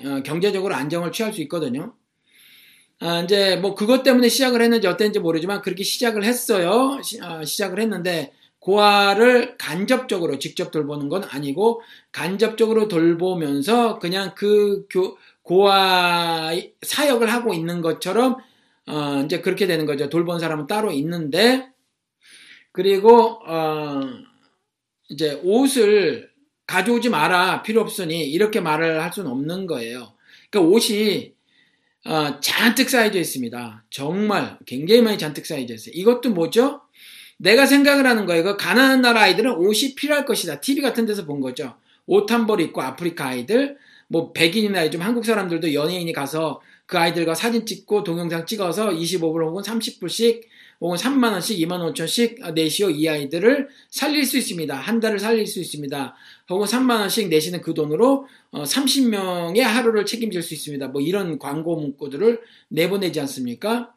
[0.05, 1.95] 어, 경제적으로 안정을 취할 수 있거든요.
[2.99, 7.01] 아, 이제 뭐 그것 때문에 시작을 했는지 어땠는지 모르지만 그렇게 시작을 했어요.
[7.03, 8.33] 시, 어, 작을 했는데
[8.67, 16.51] 고아를 간접적으로 직접 돌보는 건 아니고 간접적으로 돌보면서 그냥 그 교, 고아
[16.83, 18.39] 사역을 하고 있는 것처럼
[18.89, 20.09] 어, 이제 그렇게 되는 거죠.
[20.09, 21.69] 돌본 사람은 따로 있는데
[22.73, 24.01] 그리고 어,
[25.11, 26.29] 이제 옷을
[26.67, 30.13] 가져오지 마라 필요 없으니 이렇게 말을 할 수는 없는 거예요.
[30.51, 31.35] 그러니까 옷이
[32.05, 33.85] 어, 잔뜩 쌓여져 있습니다.
[33.91, 35.93] 정말 굉장히 많이 잔뜩 쌓여져 있어요.
[35.95, 36.81] 이것도 뭐죠?
[37.39, 38.43] 내가 생각을 하는 거예요.
[38.45, 40.61] 그 가난한 나라 아이들은 옷이 필요할 것이다.
[40.61, 41.75] TV 같은 데서 본 거죠.
[42.07, 43.77] 옷 한 벌 입고 아프리카 아이들,
[44.09, 49.63] 뭐 백인이나 요즘 한국 사람들도 연예인이 가서 그 아이들과 사진 찍고 동영상 찍어서 25불 혹은
[49.63, 50.43] 30불씩
[50.81, 54.75] 혹은 3만원씩, 2만 5천씩 내시오 이 아이들을 살릴 수 있습니다.
[54.77, 56.15] 한 달을 살릴 수 있습니다.
[56.51, 60.89] 혹은 3만원씩 내시는 그 돈으로 30명의 어, 하루를 책임질 수 있습니다.
[60.89, 63.93] 뭐 이런 광고 문구들을 내보내지 않습니까?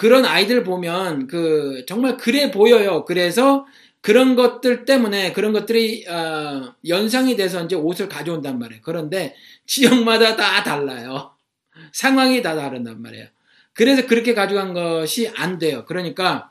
[0.00, 3.04] 그런 아이들 보면 그 정말 그래 보여요.
[3.04, 3.66] 그래서
[4.00, 8.80] 그런 것들 때문에 그런 것들이 어, 연상이 돼서 이제 옷을 가져온단 말이에요.
[8.82, 9.36] 그런데
[9.66, 11.36] 지역마다 다 달라요.
[11.92, 13.26] 상황이 다 다른단 말이에요.
[13.74, 15.84] 그래서 그렇게 가져간 것이 안 돼요.
[15.84, 16.50] 그러니까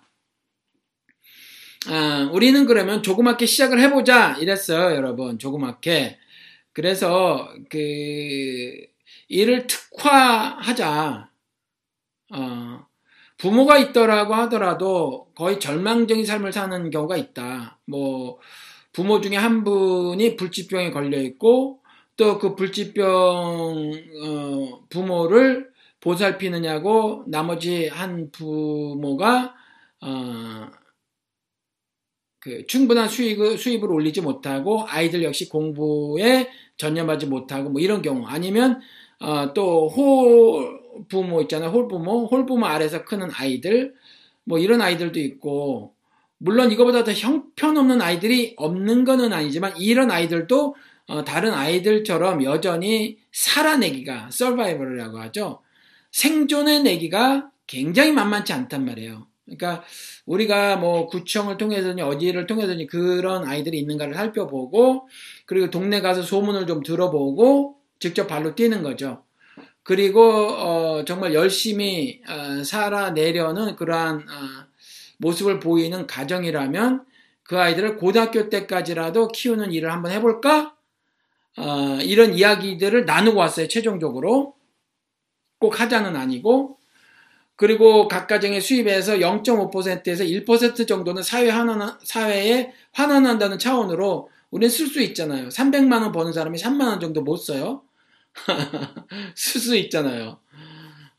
[1.87, 5.39] 아, 우리는 그러면 조그맣게 시작을 해보자 이랬어요, 여러분.
[5.39, 6.19] 조그맣게.
[6.71, 7.77] 그래서 그
[9.27, 11.31] 일을 특화하자.
[12.31, 12.88] 어,
[13.39, 17.79] 부모가 있더라고 하더라도 거의 절망적인 삶을 사는 경우가 있다.
[17.85, 18.37] 뭐
[18.91, 21.81] 부모 중에 한 분이 불치병에 걸려 있고
[22.17, 23.05] 또 그 불치병
[24.23, 25.69] 어, 부모를
[26.01, 29.55] 보살피느냐고 나머지 한 부모가
[30.01, 30.67] 어,
[32.41, 38.81] 그 충분한 수익을, 수입을 올리지 못하고 아이들 역시 공부에 전념하지 못하고 뭐 이런 경우 아니면
[39.21, 41.69] 어, 또 호 부모 있잖아요.
[41.69, 43.93] 홀부모, 홀부모 아래서 크는 아이들,
[44.43, 45.93] 뭐 이런 아이들도 있고,
[46.37, 50.75] 물론 이거보다 더 형편없는 아이들이 없는 거는 아니지만 이런 아이들도
[51.07, 55.61] 어, 다른 아이들처럼 여전히 살아내기가 서바이벌이라고 하죠.
[56.11, 59.27] 생존의 내기가 굉장히 만만치 않단 말이에요.
[59.45, 59.83] 그러니까
[60.25, 65.07] 우리가 뭐 구청을 통해서니 어디를 통해서니 그런 아이들이 있는가를 살펴보고
[65.45, 69.23] 그리고 동네 가서 소문을 좀 들어보고 직접 발로 뛰는 거죠.
[69.89, 74.67] 그리고 어, 정말 열심히 어, 살아내려는 그러한 어,
[75.17, 77.05] 모습을 보이는 가정이라면
[77.41, 80.75] 그 아이들을 고등학교 때까지라도 키우는 일을 한번 해볼까?
[81.57, 83.67] 어, 이런 이야기들을 나누고 왔어요.
[83.67, 84.53] 최종적으로
[85.57, 86.77] 꼭 하자는 아니고
[87.55, 95.01] 그리고 각 가정의 수입에서 0.5%에서 1% 정도는 사회 환원, 사회에 환원한다는 차원으로 우리는 쓸 수
[95.01, 95.49] 있잖아요.
[95.49, 97.88] 300만 원 버는 사람이 3만 원 정도 못 써요.
[99.35, 100.39] 쓸수 있잖아요.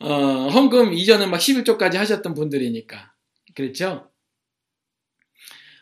[0.01, 3.13] 어, 헌금 이전에 막 11조까지 하셨던 분들이니까.
[3.55, 4.11] 그렇죠?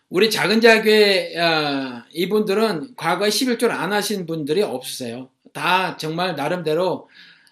[0.09, 5.31] 우리 작은 자교회 어, 이분들은 과거에 11조를 안 하신 분들이 없으세요.
[5.53, 7.09] 다 정말 나름대로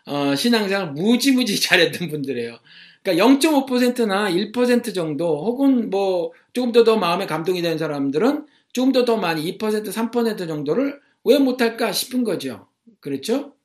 [0.07, 2.59] 어, 신앙생활 무지무지 잘했던 분들이에요.
[3.03, 9.05] 그러니까 0.5%나 1% 정도 혹은 뭐 조금 더 더 마음에 감동이 되는 사람들은 조금 더
[9.05, 12.69] 더 많이 2% 3% 정도를 왜 못할까 싶은 거죠.
[13.01, 13.56] 그렇죠?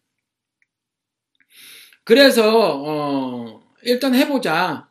[2.03, 4.89] 그래서 어, 일단 해보자.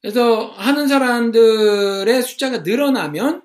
[0.00, 3.42] 그래서 하는 사람들의 숫자가 늘어나면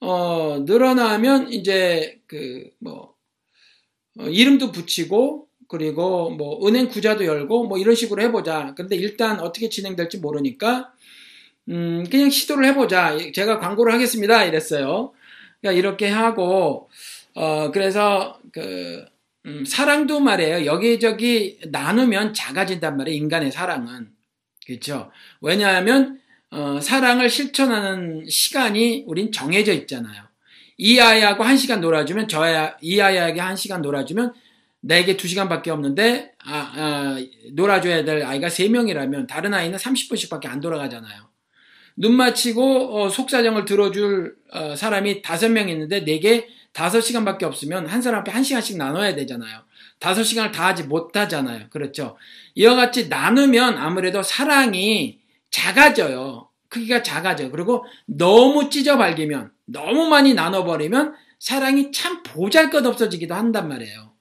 [0.00, 3.14] 어, 늘어나면 이제 그뭐
[4.18, 8.74] 어, 이름도 붙이고 그리고 뭐 은행 구자도 열고 뭐 이런 식으로 해보자.
[8.76, 10.92] 근데 일단 어떻게 진행될지 모르니까
[11.68, 13.16] 음, 그냥 시도를 해보자.
[13.32, 14.44] 제가 광고를 하겠습니다.
[14.44, 15.12] 이랬어요.
[15.60, 16.90] 그러니까 이렇게 하고
[17.34, 19.04] 어, 그래서 그
[19.46, 20.66] 음, 사랑도 말이에요.
[20.66, 23.16] 여기저기 나누면 작아진단 말이에요.
[23.16, 24.10] 인간의 사랑은.
[24.66, 25.10] 그렇죠?
[25.40, 26.20] 왜냐하면
[26.50, 30.22] 어, 사랑을 실천하는 시간이 우린 정해져 있잖아요.
[30.76, 34.32] 이 아이하고 한 시간 놀아주면 저 아이, 이 아이에게 한 시간 놀아주면
[34.80, 40.60] 내게 두 시간밖에 없는데 아, 아, 놀아줘야 될 아이가 세 명이라면 다른 아이는 30분씩밖에 안
[40.60, 41.32] 돌아가잖아요.
[41.96, 48.00] 눈 맞히고 어, 속사정을 들어줄 어, 사람이 다섯 명 있는데 내게 다섯 시간밖에 없으면 한
[48.02, 49.62] 사람 앞에 한 시간씩 나눠야 되잖아요.
[49.98, 51.68] 다섯 시간을 다 하지 못하잖아요.
[51.70, 52.16] 그렇죠.
[52.54, 55.20] 이와 같이 나누면 아무래도 사랑이
[55.50, 56.48] 작아져요.
[56.68, 57.50] 크기가 작아져요.
[57.50, 64.12] 그리고 너무 찢어 발기면, 너무 많이 나눠버리면 사랑이 참 보잘 것 없어지기도 한단 말이에요.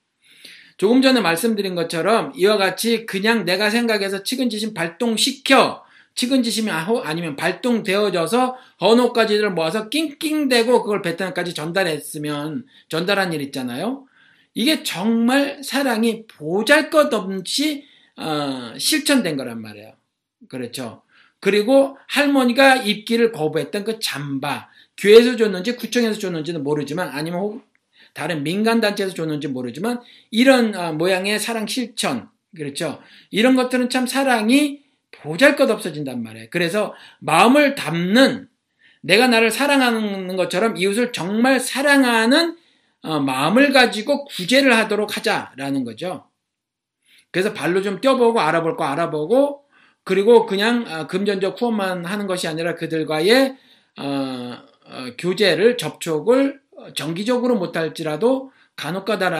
[0.78, 5.84] 조금 전에 말씀드린 것처럼 이와 같이 그냥 내가 생각해서 측은지심 발동시켜
[6.16, 14.06] 측은지심이 아니면 발동되어져서 언어까지를 모아서 낑낑대고 그걸 베트남까지 전달했으면 전달한 일 있잖아요.
[14.54, 17.86] 이게 정말 사랑이 보잘것없이
[18.18, 19.94] 어, 실천된 거란 말이에요.
[20.50, 21.04] 그렇죠.
[21.40, 27.62] 그리고 할머니가 입기를 거부했던 그 잠바 교회에서 줬는지 구청에서 줬는지는 모르지만 아니면
[28.14, 33.02] 다른 민간 단체에서 줬는지 모르지만 이런 어, 모양의 사랑 실천 그렇죠.
[33.30, 34.82] 이런 것들은 참 사랑이
[35.22, 36.48] 보잘 것 없어진단 말이에요.
[36.52, 38.48] 그래서 마음을 담는
[39.02, 42.58] 내가 나를 사랑하는 것처럼 이웃을 정말 사랑하는
[43.04, 46.26] 어, 마음을 가지고 구제를 하도록 하자라는 거죠.
[47.32, 49.64] 그래서 발로 좀 뛰어보고 알아볼 거 알아보고
[50.04, 53.58] 그리고 그냥 어, 금전적 후원만 하는 것이 아니라 그들과의
[54.00, 56.62] 어, 어, 교제를 접촉을
[56.96, 59.38] 정기적으로 못할지라도 간혹가다가라도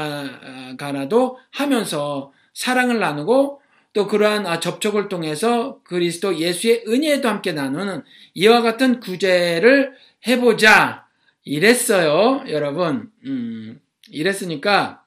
[1.52, 3.61] 하면서 사랑을 나누고
[3.94, 9.94] 또 그러한 아, 접촉을 통해서 그리스도 예수의 은혜도 함께 나누는 이와 같은 구제를
[10.28, 11.08] 해보자.
[11.44, 13.12] 이랬어요, 여러분.
[13.26, 15.04] 음, 이랬으니까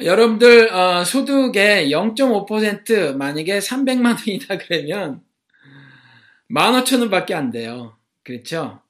[0.00, 5.22] 여러분들 어, 소득의 0.5% 만약에 300만 원이다 그러면
[6.48, 7.96] 15,000 원밖에 안 돼요.
[8.22, 8.80] 그렇죠?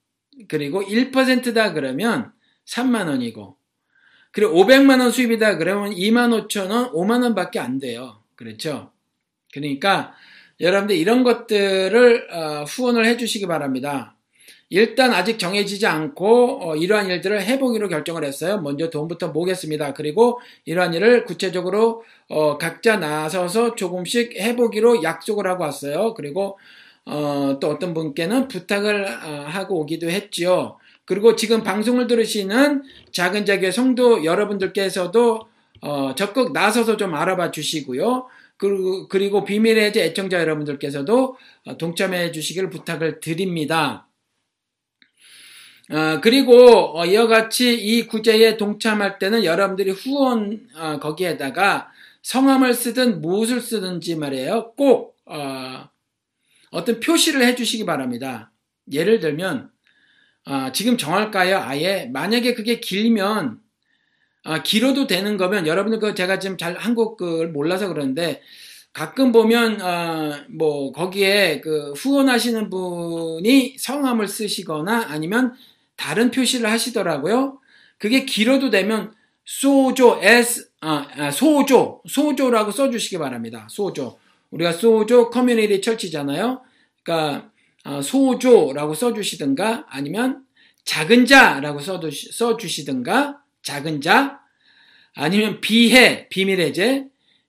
[0.48, 2.32] 그리고 1%다 그러면
[2.66, 3.57] 3만 원이고
[4.32, 8.20] 그리고 500만 원 수입이다 그러면 2만 5천 원, 5만 원밖에 안 돼요.
[8.34, 8.90] 그렇죠?
[9.52, 10.14] 그러니까
[10.60, 14.14] 여러분들 이런 것들을 어, 후원을 해주시기 바랍니다.
[14.70, 18.60] 일단 아직 정해지지 않고 어, 이러한 일들을 해보기로 결정을 했어요.
[18.60, 19.94] 먼저 돈부터 모겠습니다.
[19.94, 26.12] 그리고 이러한 일을 구체적으로 어, 각자 나서서 조금씩 해보기로 약속을 하고 왔어요.
[26.14, 26.58] 그리고
[27.06, 30.76] 어, 또 어떤 분께는 부탁을 어, 하고 오기도 했지요.
[31.08, 32.82] 그리고 지금 방송을 들으시는
[33.12, 35.48] 작은 자교의 성도 여러분들께서도
[35.80, 38.26] 어, 적극 나서서 좀 알아봐 주시고요.
[38.58, 44.06] 그리고, 그리고 비밀의 해제 애청자 여러분들께서도 어, 동참해 주시기를 부탁을 드립니다.
[45.90, 51.90] 어, 그리고 어, 이와 같이 이 구제에 동참할 때는 여러분들이 후원 어, 거기에다가
[52.20, 54.74] 성함을 쓰든 무엇을 쓰든지 말이에요.
[54.76, 55.88] 꼭 어,
[56.70, 58.52] 어떤 표시를 해주시기 바랍니다.
[58.92, 59.70] 예를 들면
[60.48, 61.58] 어, 지금 정할까요?
[61.58, 63.60] 아예 만약에 그게 길면
[64.44, 68.40] 아, 길어도 되는 거면 여러분들 그 제가 지금 잘 한국을 몰라서 그러는데
[68.94, 75.54] 가끔 보면 어, 뭐 거기에 그 후원하시는 분이 성함을 쓰시거나 아니면
[75.96, 77.60] 다른 표시를 하시더라고요.
[77.98, 79.12] 그게 길어도 되면
[79.44, 83.66] 소조 s 아, 아, 소조 소조라고 써주시기 바랍니다.
[83.68, 84.18] 소조
[84.50, 86.62] 우리가 소조 커뮤니티 철치잖아요.
[87.02, 87.50] 그러니까 어,
[88.02, 90.42] 소조라고 써주시든가 아니면
[90.84, 94.40] 작은 자라고 써주시든가 작은 자
[95.14, 97.06] 아니면 비해 비밀해제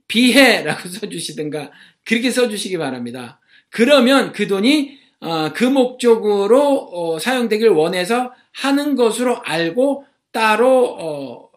[0.07, 1.71] 비해라고 써주시든가
[2.03, 3.39] 그렇게 써주시기 바랍니다.
[3.69, 11.49] 그러면 그 돈이 어, 그 목적으로 어, 사용되길 원해서 하는 것으로 알고 따로 어,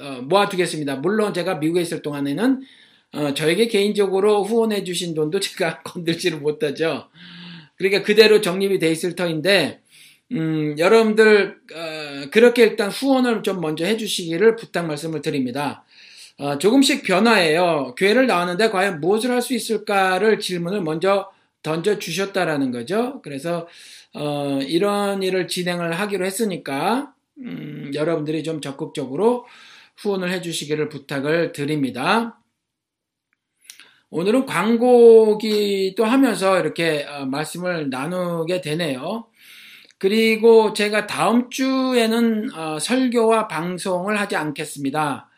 [0.00, 0.96] 어 모아두겠습니다.
[0.96, 2.62] 물론 제가 미국에 있을 동안에는
[3.12, 7.08] 어, 저에게 개인적으로 후원해 주신 돈도 제가 건들지를 못하죠.
[7.80, 9.80] 그러니까 그대로 적립이 돼 있을 터인데
[10.32, 15.84] 음, 여러분들 어, 그렇게 일단 후원을 좀 먼저 해주시기를 부탁 말씀을 드립니다.
[16.36, 17.94] 어, 조금씩 변화해요.
[17.96, 21.30] 교회를 나왔는데 과연 무엇을 할 수 있을까를 질문을 먼저
[21.62, 23.22] 던져 주셨다라는 거죠.
[23.22, 23.66] 그래서
[24.12, 29.46] 어, 이런 일을 진행을 하기로 했으니까 음, 여러분들이 좀 적극적으로
[29.96, 32.39] 후원을 해주시기를 부탁을 드립니다.
[34.12, 39.26] 오늘은 광고기도 하면서 이렇게 어, 말씀을 나누게 되네요.
[39.98, 45.28] 그리고 제가 다음 주에는 어, 설교와 방송을 하지 않겠습니다.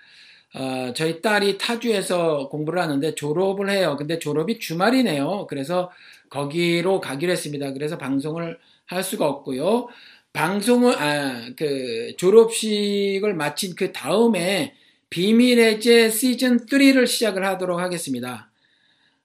[0.54, 3.96] 어, 저희 딸이 타주에서 공부를 하는데 졸업을 해요.
[3.98, 5.48] 근데 졸업이 주말이네요.
[5.50, 5.90] 그래서
[6.30, 7.74] 거기로 가기로 했습니다.
[7.74, 9.88] 그래서 방송을 할 수가 없고요.
[10.32, 14.74] 방송을 아, 그 졸업식을 마친 그 다음에
[15.10, 18.51] 비밀의 제 시즌 3를 시작을 하도록 하겠습니다.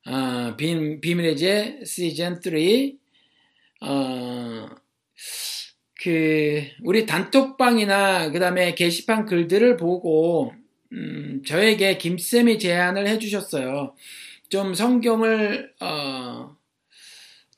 [0.07, 2.53] 어, 비, 비밀의 제 시즌 3,
[3.81, 4.69] 어,
[6.01, 10.53] 그, 우리 단톡방이나 그 다음에 게시판 글들을 보고,
[10.93, 13.95] 음, 저에게 김쌤이 제안을 해주셨어요.
[14.49, 16.55] 좀 성경을, 어,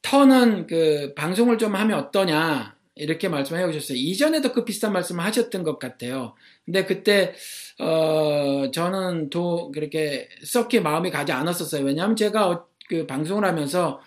[0.02, 2.76] 터는 그 방송을 좀 하면 어떠냐.
[2.96, 3.98] 이렇게 말씀해 주셨어요.
[3.98, 6.36] 이전에도 그 비슷한 말씀을 하셨던 것 같아요.
[6.66, 7.34] 근데 그때
[7.80, 11.86] 어 저는 또 그렇게 썩게 마음이 가지 않았었어요.
[11.86, 14.02] 왜냐하면 제가 어, 그 방송을 하면서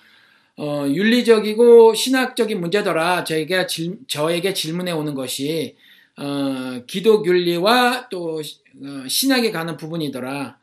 [0.58, 5.76] 어 윤리적이고 신학적인 문제더라 저에게 질, 저에게 질문해 오는 것이
[6.18, 10.58] 어 기독 윤리와 또 어, 신학에 가는 부분이더라.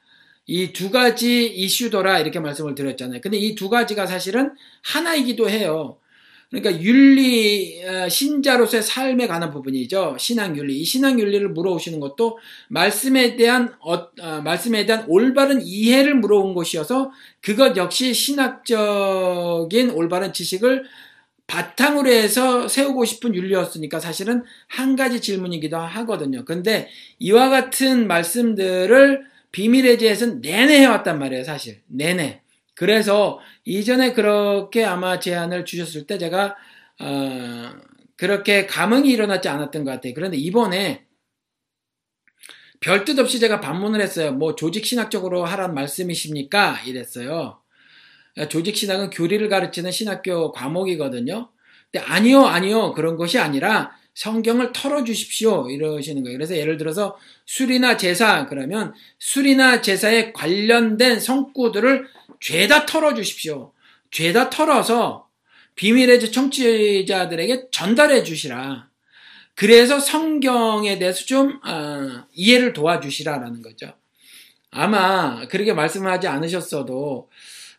[0.48, 3.22] 이 두 가지 이슈더라 이렇게 말씀을 드렸잖아요.
[3.22, 4.54] 근데 이 두 가지가 사실은
[4.84, 5.99] 하나이기도 해요.
[6.50, 10.16] 그러니까 윤리 어, 신자로서의 삶에 관한 부분이죠.
[10.18, 10.80] 신앙 윤리.
[10.80, 12.40] 이 신앙 윤리를 물어오시는 것도
[12.70, 20.86] 말씀에 대한 어, 어, 말씀에 대한 올바른 이해를 물어온 것이어서 그것 역시 신학적인 올바른 지식을
[21.46, 26.46] 바탕으로 해서 세우고 싶은 윤리였으니까 사실은 한 가지 질문이기도 하거든요.
[26.46, 26.90] 근데
[27.20, 31.82] 이와 같은 말씀들을 비밀의 제에서는 내내 해왔단 말이에요, 사실.
[31.88, 32.42] 내내.
[32.80, 36.56] 그래서 이전에 그렇게 아마 제안을 주셨을 때 제가
[37.02, 37.72] 어,
[38.16, 40.14] 그렇게 감흥이 일어나지 않았던 것 같아요.
[40.14, 41.06] 그런데 이번에
[42.80, 44.32] 별뜻 없이 제가 반문을 했어요.
[44.32, 46.80] 뭐 조직 신학적으로 하란 말씀이십니까?
[46.86, 47.60] 이랬어요.
[48.48, 51.50] 조직 신학은 교리를 가르치는 신학교 과목이거든요.
[51.92, 52.94] 근데 아니요, 아니요.
[52.94, 55.70] 그런 것이 아니라 성경을 털어 주십시오.
[55.70, 56.38] 이러시는 거예요.
[56.38, 62.06] 그래서 예를 들어서 술이나 제사 그러면 술이나 제사에 관련된 성구들을
[62.40, 63.72] 죄다 털어 주십시오.
[64.12, 65.28] 죄다 털어서
[65.76, 68.90] 비밀의 청취자들에게 전달해 주시라.
[69.56, 73.94] 그래서 성경에 대해서 좀 어, 이해를 도와주시라라는 거죠.
[74.72, 77.30] 아마 그렇게 말씀을 하지 않으셨어도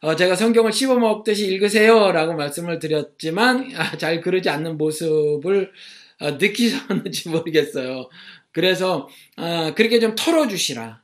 [0.03, 5.72] 어, 제가 성경을 씹어 먹듯이 읽으세요 라고 말씀을 드렸지만 아, 잘 그러지 않는 모습을 어,
[6.21, 8.09] 느끼셨는지 모르겠어요.
[8.53, 11.03] 그래서 어, 그렇게 좀 털어주시라.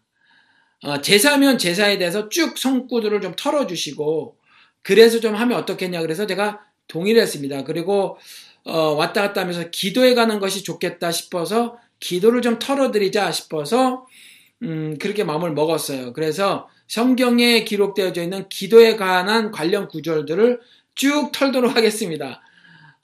[0.83, 4.37] 어, 제사면 제사에 대해서 쭉 성구들을 좀 털어주시고
[4.83, 7.65] 그래서 좀 하면 어떻겠냐 그래서 제가 동의를 했습니다.
[7.65, 8.19] 그리고
[8.65, 14.07] 어, 왔다 갔다 하면서 기도해 가는 것이 좋겠다 싶어서 기도를 좀 털어드리자 싶어서
[14.63, 16.13] 음, 그렇게 마음을 먹었어요.
[16.13, 20.61] 그래서 성경에 기록되어져 있는 기도에 관한 관련 구절들을
[20.95, 22.43] 쭉 털도록 하겠습니다.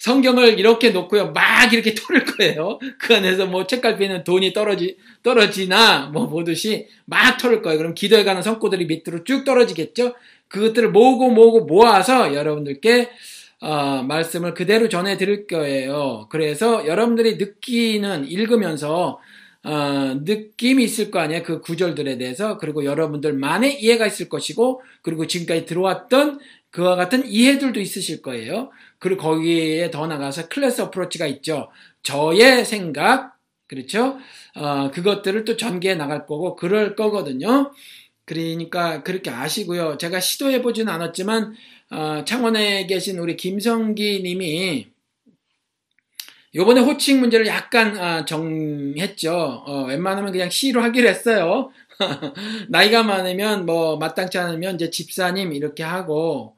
[0.02, 2.80] 성경을 이렇게 놓고요, 막 이렇게 털을 거예요.
[2.98, 7.78] 그 안에서 뭐 책갈피는 돈이 떨어지, 떨어지나, 뭐 보듯이 막 털을 거예요.
[7.78, 10.14] 그럼 기도에 관한 성구들이 밑으로 쭉 떨어지겠죠?
[10.48, 13.10] 그것들을 모으고 모으고 모아서 여러분들께
[13.60, 16.26] 어, 말씀을 그대로 전해 드릴 거예요.
[16.30, 19.20] 그래서 여러분들이 느끼는, 읽으면서,
[19.62, 21.44] 어, 느낌이 있을 거 아니에요.
[21.44, 22.58] 그 구절들에 대해서.
[22.58, 26.40] 그리고 여러분들만의 이해가 있을 것이고, 그리고 지금까지 들어왔던
[26.72, 28.70] 그와 같은 이해들도 있으실 거예요.
[29.02, 31.72] 그리고 거기에 더 나가서 클래스 어프로치가 있죠.
[32.04, 33.36] 저의 생각,
[33.66, 34.16] 그렇죠?
[34.54, 37.72] 어, 그것들을 또 전개해 나갈 거고, 그럴 거거든요.
[38.24, 39.98] 그러니까 그렇게 아시고요.
[39.98, 41.56] 제가 시도해 보지는 않았지만,
[41.90, 44.86] 어, 창원에 계신 우리 김성기 님이
[46.54, 49.64] 요번에 호칭 문제를 약간 어, 정했죠.
[49.66, 51.72] 어, 웬만하면 그냥 시로 하기로 했어요.
[52.70, 56.54] 나이가 많으면 뭐 마땅치 않으면 이제 집사님 이렇게 하고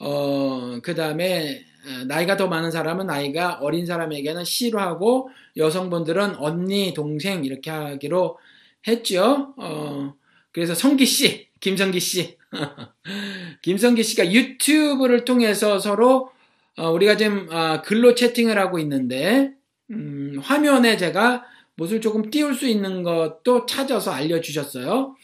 [0.00, 1.64] 어, 그 다음에
[2.06, 8.38] 나이가 더 많은 사람은 나이가 어린 사람에게는 시로 하고 여성분들은 언니, 동생 이렇게 하기로
[8.86, 9.54] 했죠.
[9.56, 10.14] 어,
[10.52, 12.36] 그래서 성기 씨, 김성기 씨.
[13.62, 16.30] 김성기 씨가 유튜브를 통해서 서로
[16.76, 19.52] 어, 우리가 지금 어, 글로 채팅을 하고 있는데
[19.90, 21.44] 음, 화면에 제가
[21.76, 25.16] 못을 조금 띄울 수 있는 것도 찾아서 알려주셨어요.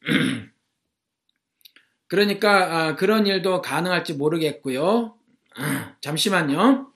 [2.10, 5.14] 그러니까 아, 그런 일도 가능할지 모르겠고요.
[6.02, 6.90] 잠시만요.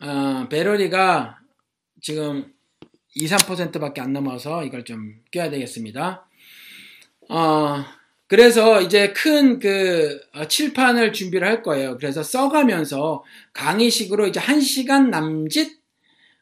[0.00, 1.40] 아, 베러리가
[2.00, 2.50] 지금
[3.14, 6.26] 2, 3%밖에 안 넘어서 이걸 좀 껴야 되겠습니다.
[7.28, 7.84] 어,
[8.26, 11.98] 그래서 이제 큰 그 칠판을 준비를 할 거예요.
[11.98, 15.77] 그래서 써가면서 강의식으로 이제 1시간 남짓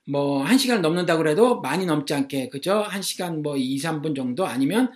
[0.09, 2.85] 뭐 1시간 넘는다고 그래도 많이 넘지 않게 그죠?
[2.89, 4.93] 1시간 뭐 2, 3분 정도 아니면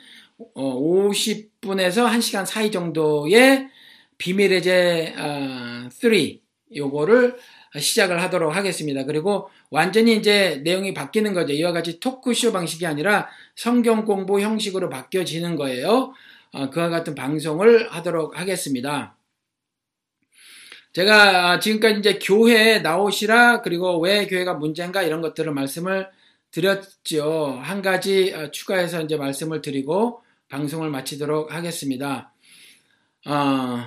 [0.55, 3.69] 어 50분에서 1시간 사이 정도의
[4.19, 6.13] 비밀의 제 어, 3
[6.75, 7.37] 요거를
[7.77, 9.05] 시작을 하도록 하겠습니다.
[9.05, 11.53] 그리고 완전히 이제 내용이 바뀌는 거죠.
[11.53, 16.13] 이와 같이 토크쇼 방식이 아니라 성경 공부 형식으로 바뀌어지는 거예요.
[16.53, 19.17] 어, 그와 같은 방송을 하도록 하겠습니다.
[20.93, 26.09] 제가 지금까지 이제 교회에 나오시라 그리고 왜 교회가 문제인가 이런 것들을 말씀을
[26.51, 27.61] 드렸죠.
[27.63, 32.33] 한 가지 어, 추가해서 이제 말씀을 드리고 방송을 마치도록 하겠습니다.
[33.27, 33.85] 어,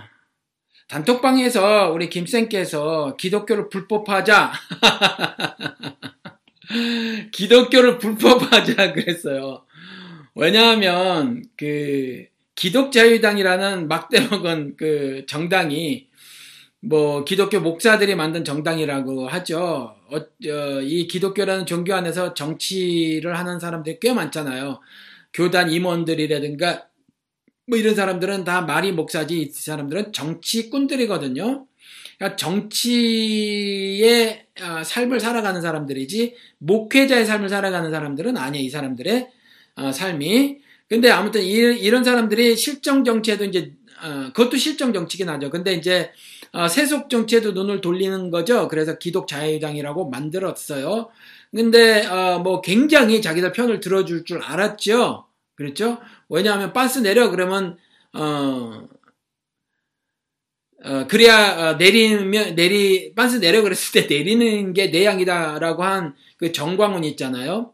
[0.88, 4.54] 단톡방에서 우리 김쌤께서 기독교를 불법하자.
[7.34, 9.66] 기독교를 불법하자 그랬어요.
[10.36, 12.26] 왜냐하면 그
[12.56, 16.08] 기독자유당이라는 막대 먹은 그 정당이
[16.86, 19.96] 뭐 기독교 목사들이 만든 정당이라고 하죠.
[20.10, 24.82] 어, 어, 이 기독교라는 종교 안에서 정치를 하는 사람들이 꽤 많잖아요.
[25.34, 26.88] 교단 임원들이라든가
[27.68, 31.66] 뭐 이런 사람들은 다 말이 목사지 이 사람들은 정치꾼들이거든요.
[32.18, 38.66] 그러니까 정치의 아, 삶을 살아가는 사람들이지 목회자의 삶을 살아가는 사람들은 아니에요.
[38.66, 39.30] 이 사람들의
[39.76, 40.58] 어, 삶이.
[40.90, 43.72] 근데 아무튼 이 런 사람들이 실정 정치에도 이제
[44.04, 45.50] 어, 그것도 실정 정치긴 하죠.
[45.50, 46.12] 근데 이제 어,
[46.70, 48.68] 세속 정치에도 눈을 돌리는 거죠.
[48.68, 51.10] 그래서 기독 자유당이라고 만들었어요.
[51.56, 52.08] 근데
[52.44, 55.26] 뭐 굉장히 자기들 편을 들어줄 줄 알았죠.
[55.56, 56.00] 그렇죠?
[56.30, 57.78] 왜냐하면 빤스 내려 그러면
[58.14, 58.88] 어,
[60.84, 66.52] 어 그래야 어, 내리면 내리 빤스 내려 그랬을 때 내리는 게 내 양이다라고 한 그
[66.52, 67.72] 정광훈 있잖아요.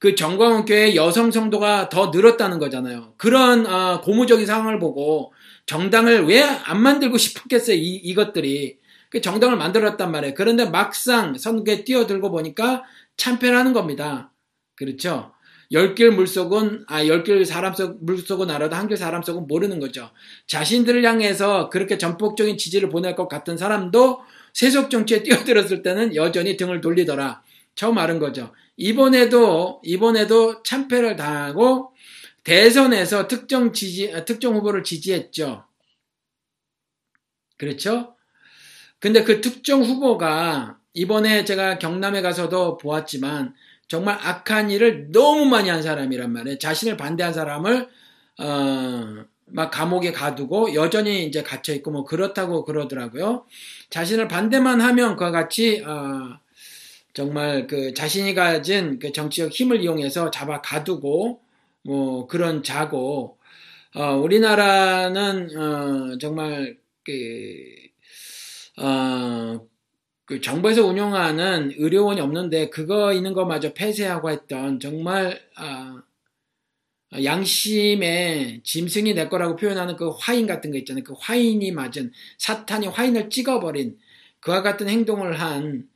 [0.00, 3.14] 그 정광훈 교회 여성 성도가 더 늘었다는 거잖아요.
[3.16, 5.32] 그런 어, 고무적인 상황을 보고
[5.66, 7.76] 정당을 왜 안 만들고 싶었겠어요?
[7.76, 8.78] 이, 이것들이
[9.10, 10.34] 그 정당을 만들었단 말이에요.
[10.36, 12.84] 그런데 막상 선거에 뛰어들고 보니까
[13.16, 14.32] 참패하는 겁니다.
[14.74, 15.32] 그렇죠?
[15.72, 20.10] 열길 물속은 아 열길 사람 속 물속은 알아도 한길 사람 속은 모르는 거죠.
[20.46, 24.20] 자신들을 향해서 그렇게 전폭적인 지지를 보낼 것 같은 사람도
[24.52, 27.42] 세속 정치에 뛰어들었을 때는 여전히 등을 돌리더라.
[27.74, 28.52] 처음 알은 거죠.
[28.76, 31.92] 이번에도 이번에도 참패를 당하고
[32.46, 35.64] 대선에서 특정 지지 특정 후보를 지지했죠.
[37.58, 38.14] 그렇죠?
[39.00, 43.52] 근데 그 특정 후보가 이번에 제가 경남에 가서도 보았지만
[43.88, 46.58] 정말 악한 일을 너무 많이 한 사람이란 말이에요.
[46.58, 47.88] 자신을 반대한 사람을
[48.38, 53.44] 어, 막 감옥에 가두고 여전히 이제 갇혀 있고 뭐 그렇다고 그러더라고요.
[53.90, 56.38] 자신을 반대만 하면 그와 같이 어,
[57.12, 61.44] 정말 그 자신이 가진 그 정치적 힘을 이용해서 잡아 가두고
[61.86, 63.38] 뭐 그런 자고
[63.94, 67.12] 어, 우리나라는 어, 정말 그,
[68.78, 69.66] 어,
[70.26, 76.02] 그 정부에서 운영하는 의료원이 없는데 그거 있는 것마저 폐쇄하고 했던 정말 어,
[77.22, 81.04] 양심의 짐승이 내 거라고 표현하는 그 화인 같은 거 있잖아요.
[81.04, 83.96] 그 화인이 맞은 사탄이 화인을 찍어버린
[84.40, 85.88] 그와 같은 행동을 한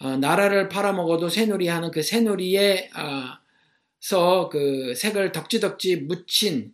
[0.00, 3.45] 어, 나라를 팔아먹어도 새누리하는 그 새누리에 어,
[4.06, 6.72] 서 그 색을 덕지덕지 묻힌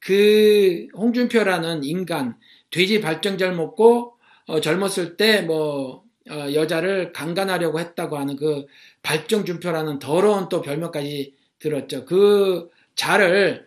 [0.00, 2.38] 그 홍준표라는 인간
[2.70, 8.66] 돼지 발정잘 먹고 어, 젊었을 때뭐 어, 여자를 강간하려고 했다고 하는 그
[9.02, 12.04] 발정준표라는 더러운 또 별명까지 들었죠.
[12.04, 13.66] 그 자를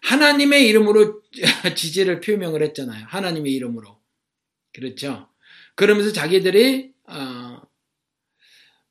[0.00, 1.20] 하나님의 이름으로
[1.76, 3.04] 지지를 표명을 했잖아요.
[3.06, 3.98] 하나님의 이름으로.
[4.72, 5.28] 그렇죠.
[5.74, 7.60] 그러면서 자기들이 어,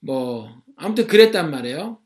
[0.01, 1.99] 뭐 아무튼 그랬단 말이에요.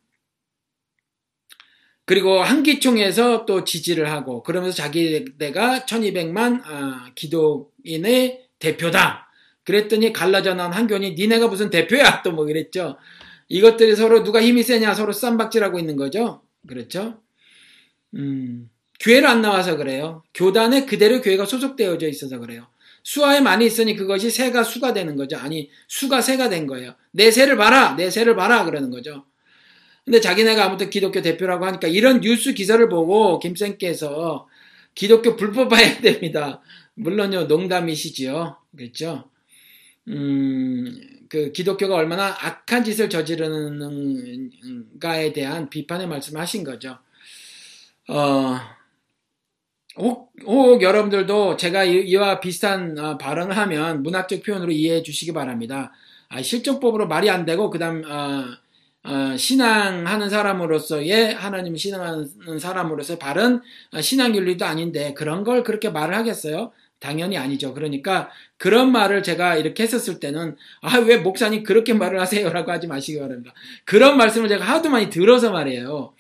[2.06, 9.30] 그리고 한기총에서 또 지지를 하고 그러면서 자기네가 1200만 아, 기독인의 대표다.
[9.64, 12.98] 그랬더니 갈라져 나온 한교원이 니네가 무슨 대표야 또 뭐 그랬죠.
[13.48, 16.42] 이것들이 서로 누가 힘이 세냐 서로 쌈박질하고 있는 거죠.
[16.68, 17.22] 그렇죠.
[18.16, 20.24] 음, 교회를 안 나와서 그래요.
[20.34, 22.68] 교단에 그대로 교회가 소속되어져 있어서 그래요.
[23.04, 25.38] 수화에 많이 있으니 그것이 새가 수가 되는 거죠.
[25.38, 26.96] 아니 수가 새가 된 거예요.
[27.12, 29.26] 내 새를 봐라, 내 새를 봐라 그러는 거죠.
[30.06, 34.48] 근데 자기네가 아무튼 기독교 대표라고 하니까 이런 뉴스 기사를 보고 김쌤께서
[34.96, 36.62] 기독교 불법화해야 됩니다.
[36.96, 39.30] 물론요 농담이시지요, 그렇죠?
[40.10, 44.52] 음, 그 기독교가 얼마나 악한 짓을 저지르는가에
[45.34, 47.00] 대한 비판의 말씀을 하신 거죠.
[48.10, 48.60] 어,
[49.98, 55.94] 혹, 혹 여러분들도 제가 이와 비슷한 어, 발언을 하면 문학적 표현으로 이해해 주시기 바랍니다.
[56.30, 58.46] 아, 실정법으로 말이 안 되고 그 다음 어,
[59.04, 63.62] 어, 신앙하는 사람으로서의 하나님 신앙하는 사람으로서의 바른
[63.94, 66.72] 어, 신앙 윤리도 아닌데 그런 걸 그렇게 말을 하겠어요?
[67.00, 67.74] 당연히 아니죠.
[67.74, 73.20] 그러니까 그런 말을 제가 이렇게 했었을 때는 아 왜 목사님 그렇게 말을 하세요라고 하지 마시기
[73.20, 73.54] 바랍니다.
[73.84, 76.14] 그런 말씀을 제가 하도 많이 들어서 말이에요.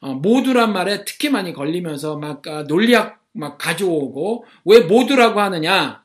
[0.00, 6.02] 어, 모두란 말에 특히 많이 걸리면서 막 아, 논리학 막 가져오고 왜 모두라고 하느냐?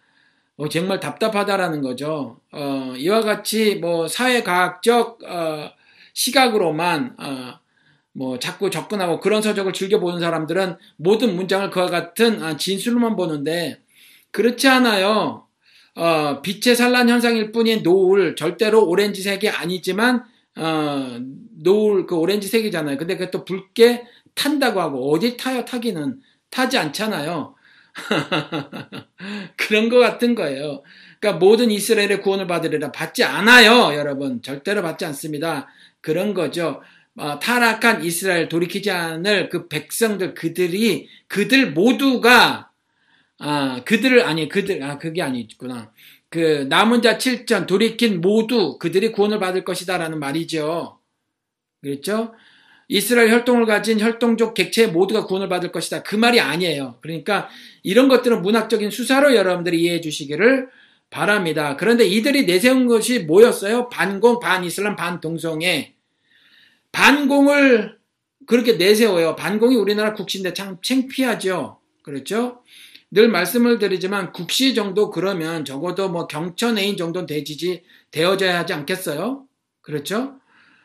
[0.57, 2.39] 어, 정말 답답하다라는 거죠.
[2.51, 5.71] 어, 이와 같이 뭐 사회과학적 어,
[6.13, 7.59] 시각으로만 어,
[8.13, 13.81] 뭐 자꾸 접근하고 그런 서적을 즐겨 보는 사람들은 모든 문장을 그와 같은 아, 진술로만 보는데
[14.31, 15.47] 그렇지 않아요.
[15.95, 20.23] 어, 빛의 산란 현상일 뿐인 노을 절대로 오렌지색이 아니지만
[20.55, 21.19] 어,
[21.63, 22.97] 노을 그 오렌지색이잖아요.
[22.97, 24.05] 근데 그것도 붉게
[24.35, 27.55] 탄다고 하고 어디 타요 타기는 타지 않잖아요.
[29.55, 30.83] 그런 것 같은 거예요.
[31.19, 34.41] 그러니까 모든 이스라엘의 구원을 받으리라 받지 않아요, 여러분.
[34.41, 35.67] 절대로 받지 않습니다.
[36.03, 36.83] 그런 거죠.
[37.15, 42.69] 어, 타락한 이스라엘 돌이키지 않을 그 백성들 그들이 그들 모두가
[43.39, 45.91] 아 그들을 아니 그들 아 그게 아니구나.
[46.29, 50.99] 그 남은 자 7천 돌이킨 모두 그들이 구원을 받을 것이다라는 말이죠.
[51.81, 52.33] 그렇죠?
[52.87, 56.03] 이스라엘 혈통을 가진 혈통족 객체 모두가 구원을 받을 것이다.
[56.03, 56.97] 그 말이 아니에요.
[57.01, 57.49] 그러니까
[57.81, 60.69] 이런 것들은 문학적인 수사로 여러분들이 이해해 주시기를
[61.09, 61.77] 바랍니다.
[61.77, 63.89] 그런데 이들이 내세운 것이 뭐였어요?
[63.89, 65.93] 반공, 반이슬람, 반동성애.
[66.93, 67.97] 반공을
[68.47, 69.35] 그렇게 내세워요.
[69.35, 71.79] 반공이 우리나라 국시인데 참 창피하죠.
[72.03, 72.63] 그렇죠?
[73.11, 79.45] 늘 말씀을 드리지만 국시 정도 그러면 적어도 뭐 경천애인 정도는 되지지 되어져야 하지 않겠어요?
[79.81, 80.39] 그렇죠?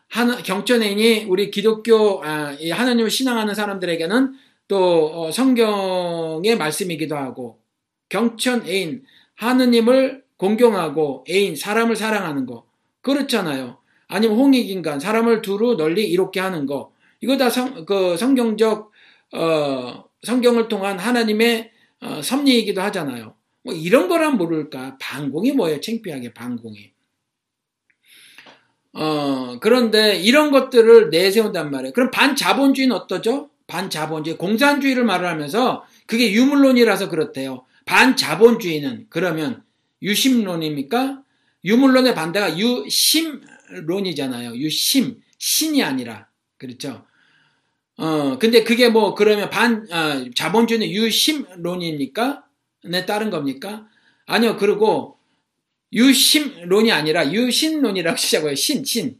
[0.09, 4.35] 하나, 경천애인이 우리 기독교 아, 하나님을 신앙하는 사람들에게는
[4.66, 7.60] 또 어, 성경의 말씀이기도 하고
[8.09, 9.05] 경천애인
[9.36, 12.66] 하느님을 공경하고 애인 사람을 사랑하는 거
[13.02, 13.78] 그렇잖아요.
[14.09, 18.90] 아니면 홍익인간 사람을 두루 널리 이롭게 하는 거 이거 다 성, 그 성경적
[19.35, 21.70] 어, 성경을 통한 하나님의
[22.01, 23.35] 어, 섭리이기도 하잖아요.
[23.62, 24.97] 뭐 이런 거란 모를까?
[25.01, 25.80] 반공이 뭐예요?
[25.80, 26.93] 창피하게 반공이.
[28.94, 31.93] 어, 그런데 이런 것들을 내세운단 말이에요.
[31.93, 33.51] 그럼 반자본주의는 어떠죠?
[33.66, 37.66] 반자본주의, 공산주의를 말을 하면서 그게 유물론이라서 그렇대요.
[37.85, 39.62] 반자본주의는 그러면
[40.02, 41.22] 유심론입니까?
[41.64, 44.56] 유물론의 반대가 유심 론이잖아요.
[44.56, 46.28] 유심, 신이 아니라.
[46.56, 47.06] 그렇죠?
[47.96, 52.44] 어, 근데 그게 뭐, 그러면 반, 아, 자본주의는 유심론입니까?
[52.84, 53.88] 네, 다른 겁니까?
[54.26, 55.18] 아니요, 그리고
[55.92, 58.54] 유심론이 아니라 유신론이라고 시작해요.
[58.54, 59.18] 신, 신.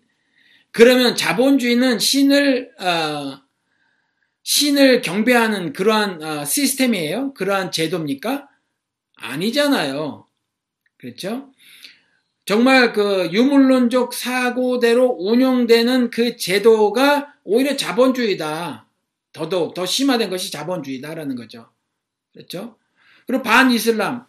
[0.70, 3.40] 그러면 자본주의는 신을 어,
[4.42, 7.34] 신을 경배하는 그러한 어, 시스템이에요?
[7.34, 8.48] 그러한 제도입니까?
[9.16, 10.26] 아니잖아요.
[10.98, 11.52] 그렇죠?
[12.48, 18.88] 정말 그 유물론적 사고대로 운영되는 그 제도가 오히려 자본주의다.
[19.34, 21.68] 더더욱 더 심화된 것이 자본주의다라는 거죠.
[22.32, 22.78] 그렇죠?
[23.26, 24.24] 그리고 반이슬람.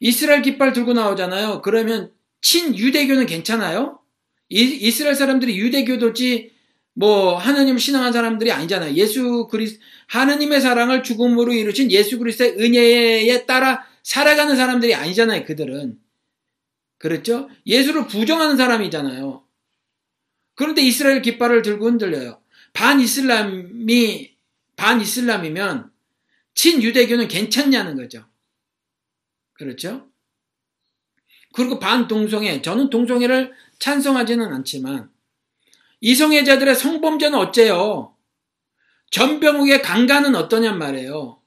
[0.00, 1.60] 이스라엘 깃발 들고 나오잖아요.
[1.60, 2.10] 그러면
[2.40, 3.98] 친유대교는 괜찮아요?
[4.48, 6.52] 이, 스라엘 사람들이 유대교도지
[6.94, 8.94] 뭐 하나님 신앙한 사람들이 아니잖아요.
[8.94, 15.44] 예수 그리스 하나님의 사랑을 죽음으로 이루신 예수 그리스도의 은혜에 따라 살아가는 사람들이 아니잖아요.
[15.44, 15.98] 그들은
[17.02, 17.50] 그렇죠?
[17.66, 19.44] 예수를 부정하는 사람이잖아요.
[20.54, 22.40] 그런데 이스라엘 깃발을 들고 흔들려요.
[22.72, 24.36] 반 이슬람이
[24.76, 25.90] 반 이슬람이면
[26.54, 28.24] 친 유대교는 괜찮냐는 거죠.
[29.54, 30.06] 그렇죠?
[31.52, 32.62] 그리고 반 동성애.
[32.62, 35.10] 저는 동성애를 찬성하지는 않지만
[36.00, 38.16] 이성애자들의 성범죄는 어째요?
[39.10, 41.42] 전병욱의 강간은 어떠냔 말이에요.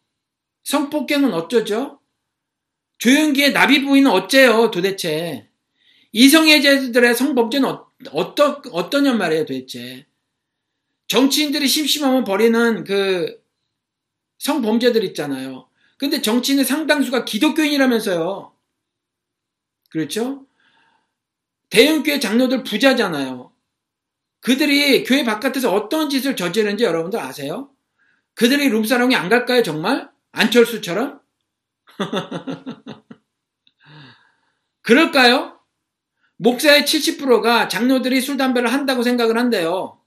[0.66, 2.02] 성폭행은 어쩌죠?
[2.98, 5.50] 조영기의 나비 부인은 어째요 도대체?
[6.12, 10.06] 이성애자들의 성범죄는 어, 어떠, 어떠냔 말이에요 도대체.
[11.08, 13.44] 정치인들이 심심하면 벌이는 그
[14.40, 15.68] 성범죄들 있잖아요.
[15.98, 18.54] 근데 정치인의 상당수가 기독교인이라면서요.
[19.90, 20.46] 그렇죠?
[21.70, 23.52] 대형교회 장로들 부자잖아요.
[24.42, 27.70] 그들이 교회 바깥에서 어떤 짓을 저지르는지 여러분들 아세요?
[28.34, 30.10] 그들이 룸사롱에 안 갈까요, 정말?
[30.32, 31.20] 안철수처럼?
[34.82, 35.60] 그럴까요?
[36.38, 40.00] 목사의 70%가 장로들이 술, 담배를 한다고 생각을 한대요.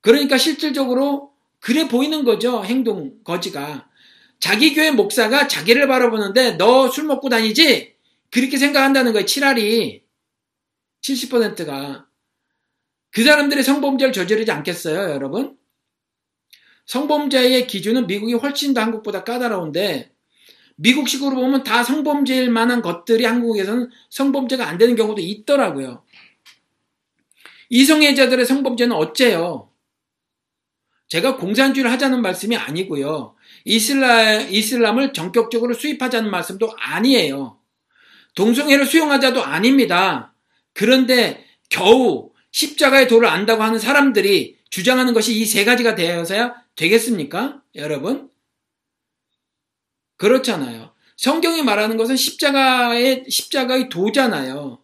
[0.00, 2.64] 그러니까 실질적으로 그래 보이는 거죠.
[2.64, 3.88] 행동 거지가.
[4.40, 7.94] 자기 교회 목사가 자기를 바라보는데 너 술 먹고 다니지?
[8.30, 9.24] 그렇게 생각한다는 거예요.
[9.26, 10.02] 7알이.
[11.02, 12.06] 70%가.
[13.10, 15.56] 그 사람들이 성범죄를 저지르지 않겠어요, 여러분?
[16.86, 20.10] 성범죄의 기준은 미국이 훨씬 더 한국보다 까다로운데
[20.76, 26.02] 미국식으로 보면 다 성범죄일 만한 것들이 한국에서는 성범죄가 안 되는 경우도 있더라고요.
[27.70, 29.70] 이성애자들의 성범죄는 어째요?
[31.08, 33.34] 제가 공산주의를 하자는 말씀이 아니고요.
[33.64, 37.58] 이슬람, 이슬람을 전격적으로 수입하자는 말씀도 아니에요.
[38.34, 40.34] 동성애를 수용하자도 아닙니다.
[40.72, 47.62] 그런데 겨우 십자가의 도를 안다고 하는 사람들이 주장하는 것이 이 세 가지가 되어서야 되겠습니까?
[47.74, 48.30] 여러분?
[50.16, 50.94] 그렇잖아요.
[51.16, 54.82] 성경이 말하는 것은 십자가의, 십자가의 도잖아요.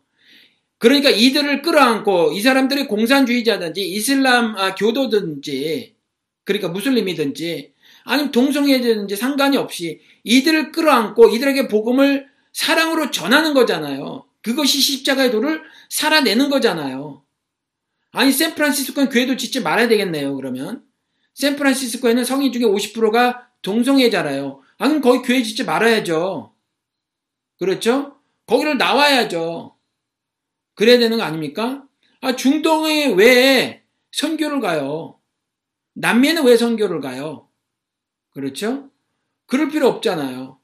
[0.78, 5.96] 그러니까 이들을 끌어안고 이 사람들이 공산주의자든지 이슬람 아, 교도든지
[6.44, 7.74] 그러니까 무슬림이든지
[8.04, 14.24] 아니면 동성애든지 상관이 없이 이들을 끌어안고 이들에게 복음을 사랑으로 전하는 거잖아요.
[14.42, 17.24] 그것이 십자가의 도를 살아내는 거잖아요.
[18.12, 20.34] 아니 샌프란시스코는 교회도 짓지 말아야 되겠네요.
[20.36, 20.82] 그러면
[21.38, 24.60] 샌프란시스코에는 성인 중에 50%가 동성애자라요.
[24.78, 26.54] 아 그럼 거기 교회 짓지 말아야죠.
[27.58, 28.16] 그렇죠?
[28.46, 29.76] 거기를 나와야죠.
[30.74, 31.84] 그래야 되는 거 아닙니까?
[32.20, 35.20] 아 중동에 왜 선교를 가요?
[35.94, 37.48] 남미에는 왜 선교를 가요?
[38.30, 38.90] 그렇죠?
[39.46, 40.58] 그럴 필요 없잖아요.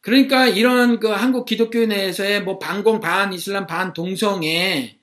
[0.00, 4.98] 그러니까 이런 그 한국 기독교 내에서의 뭐 반공 반 이슬람 반 동성애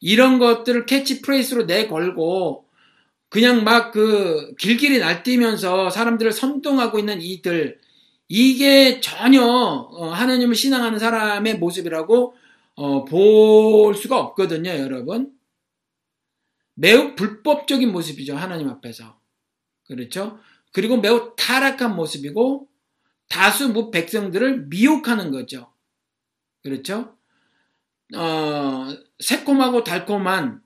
[0.00, 2.65] 이런 것들을 캐치프레이즈로 내걸고
[3.28, 7.80] 그냥 막 그 길길이 날뛰면서 사람들을 선동하고 있는 이들
[8.28, 12.34] 이게 전혀 어, 하나님을 신앙하는 사람의 모습이라고
[12.74, 15.32] 어, 볼 수가 없거든요, 여러분.
[16.74, 18.36] 매우 불법적인 모습이죠.
[18.36, 19.18] 하나님 앞에서.
[19.86, 20.38] 그렇죠?
[20.72, 22.68] 그리고 매우 타락한 모습이고
[23.28, 25.72] 다수 무 백성들을 미혹하는 거죠.
[26.62, 27.16] 그렇죠?
[28.14, 28.88] 어,
[29.20, 30.60] 새콤하고 달콤한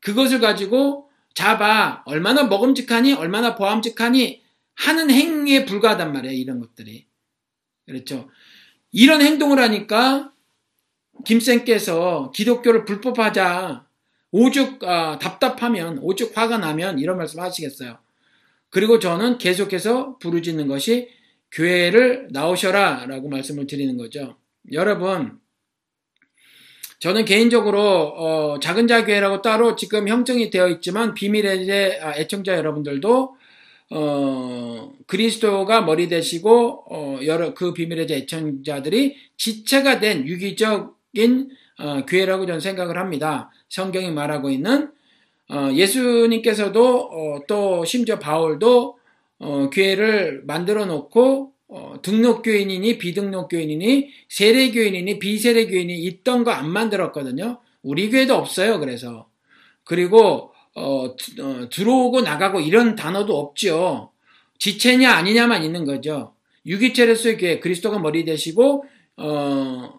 [0.00, 4.42] 그것을 가지고 잡아 얼마나 먹음직하니 얼마나 보암직하니
[4.74, 6.36] 하는 행위에 불과하단 말이에요.
[6.36, 7.06] 이런 것들이.
[7.86, 8.28] 그렇죠?
[8.90, 10.32] 이런 행동을 하니까
[11.24, 13.86] 김쌤께서 기독교를 불법하자
[14.30, 17.98] 오죽 아, 답답하면 오죽 화가 나면 이런 말씀 하시겠어요.
[18.70, 21.10] 그리고 저는 계속해서 부르짖는 것이
[21.50, 24.38] 교회를 나오셔라 라고 말씀을 드리는 거죠.
[24.72, 25.38] 여러분
[27.02, 33.34] 저는 개인적으로 어, 작은 자교회라고 따로 지금 형성이 되어 있지만 비밀의 아, 애청자 여러분들도
[33.90, 41.50] 어, 그리스도가 머리 되시고 어, 여러 그 비밀의 애청자들이 지체가 된 유기적인
[41.80, 43.50] 어, 교회라고 저는 생각을 합니다.
[43.68, 44.92] 성경이 말하고 있는
[45.50, 48.96] 어, 예수님께서도 어, 또 심지어 바울도
[49.40, 57.60] 어, 교회를 만들어 놓고 어, 등록교인이니 비등록교인이니 세례교인이니 비세례교인이 있던 거 안 만들었거든요.
[57.82, 58.78] 우리 교회도 없어요.
[58.78, 59.26] 그래서
[59.84, 64.10] 그리고 어, 어, 들어오고 나가고 이런 단어도 없죠.
[64.58, 66.34] 지체냐 아니냐만 있는 거죠.
[66.66, 68.84] 유기체로서의 교회 그리스도가 머리 되시고
[69.16, 69.94] 어,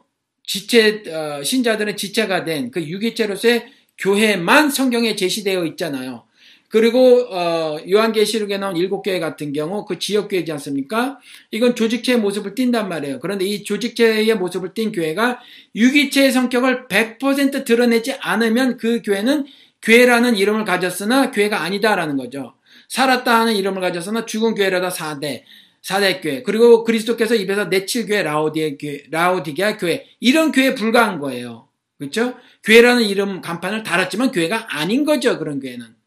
[0.46, 3.66] 지체 어, 신자들은 지체가 된 그 유기체로서의
[3.98, 6.26] 교회만 성경에 제시되어 있잖아요.
[6.74, 11.20] 그리고 어, 요한계시록에 나온 일곱 교회 같은 경우 그 지역 교회지 않습니까?
[11.52, 13.20] 이건 조직체의 모습을 띈단 말이에요.
[13.20, 15.40] 그런데 이 조직체의 모습을 띈 교회가
[15.76, 19.46] 유기체의 성격을 100% 드러내지 않으면 그 교회는
[19.84, 22.56] 교회라는 이름을 가졌으나 교회가 아니다라는 거죠.
[22.90, 25.44] 살았다 하는 이름을 가졌으나 죽은 교회라다 4대.
[25.84, 26.42] 4대 교회.
[26.42, 30.08] 그리고 그리스도께서 입에서 내칠 교회 라오디게 교회, 라오디게아 교회.
[30.20, 31.68] 이런 교회에 불과한 거예요.
[32.00, 32.34] 그렇죠?
[32.64, 35.38] 교회라는 이름 간판을 달았지만 교회가 아닌 거죠.
[35.38, 36.02] 그런 교회는.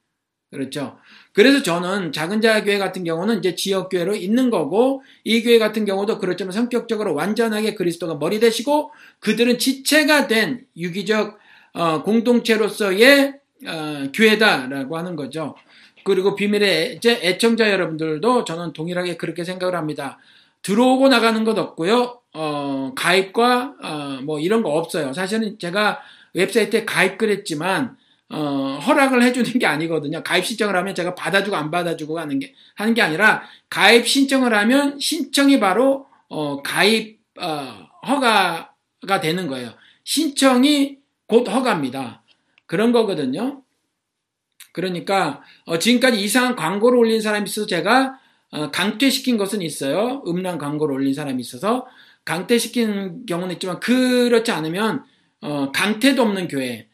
[0.51, 0.97] 그렇죠.
[1.33, 5.85] 그래서 저는 작은 자의 교회 같은 경우는 이제 지역 교회로 있는 거고 이 교회 같은
[5.85, 11.39] 경우도 그렇지만 성격적으로 완전하게 그리스도가 머리 되시고 그들은 지체가 된 유기적
[11.75, 13.35] 어, 공동체로서의
[13.67, 15.57] 어, 교회다라고 하는 거죠.
[16.05, 20.19] 그리고 비밀의 이제 애청자 여러분들도 저는 동일하게 그렇게 생각을 합니다.
[20.63, 22.21] 들어오고 나가는 것 없고요.
[22.35, 25.13] 어, 가입과 어, 뭐 이런 거 없어요.
[25.13, 26.01] 사실은 제가
[26.35, 27.97] 웹사이트에 가입을 했지만
[28.29, 30.23] 어, 허락을 해주는 게 아니거든요.
[30.23, 34.99] 가입 신청을 하면 제가 받아주고 안 받아주고 하는 게 하는 게 아니라 가입 신청을 하면
[34.99, 39.73] 신청이 바로 어, 가입 어, 허가가 되는 거예요.
[40.05, 42.23] 신청이 곧 허가입니다.
[42.67, 43.63] 그런 거거든요.
[44.73, 48.19] 그러니까 어, 지금까지 이상한 광고를 올린 사람이 있어서 제가
[48.51, 50.23] 어, 강퇴시킨 것은 있어요.
[50.27, 51.87] 음란 광고를 올린 사람이 있어서
[52.25, 55.05] 강퇴시킨 경우는 있지만 그렇지 않으면
[55.41, 56.89] 어, 강퇴도 없는 교회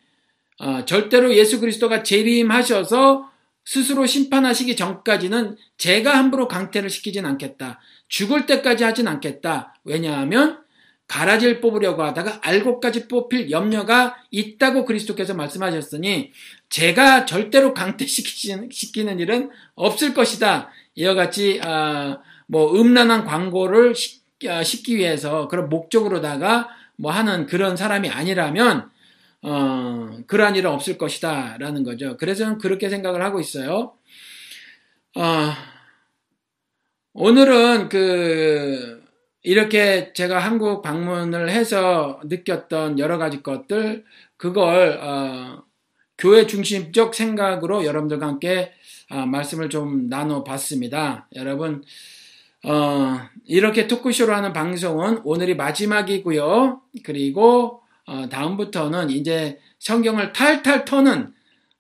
[0.63, 3.29] 어, 절대로 예수 그리스도가 재림하셔서
[3.65, 7.81] 스스로 심판하시기 전까지는 제가 함부로 강퇴를 시키진 않겠다.
[8.09, 9.75] 죽을 때까지 하진 않겠다.
[9.85, 10.61] 왜냐하면
[11.09, 16.31] 가라지를 뽑으려고 하다가 알고까지 뽑힐 염려가 있다고 그리스도께서 말씀하셨으니
[16.69, 20.71] 제가 절대로 강퇴시키는 일은 없을 것이다.
[20.95, 28.92] 이와 같이 아, 뭐 음란한 광고를 싣기 위해서 그런 목적으로다가 뭐 하는 그런 사람이 아니라면
[29.43, 32.17] 어, 그러한 일은 없을 것이다 라는 거죠.
[32.17, 33.95] 그래서 저는 그렇게 생각을 하고 있어요.
[35.17, 35.53] 어,
[37.13, 39.03] 오늘은 그
[39.43, 44.05] 이렇게 제가 한국 방문을 해서 느꼈던 여러 가지 것들
[44.37, 45.65] 그걸 어,
[46.17, 48.73] 교회 중심적 생각으로 여러분들과 함께
[49.11, 51.29] 어, 말씀을 좀 나눠봤습니다.
[51.35, 51.83] 여러분
[52.65, 56.81] 어, 이렇게 토크쇼로 하는 방송은 오늘이 마지막이고요.
[57.03, 61.33] 그리고 어, 다음부터는 이제 성경을 탈탈 터는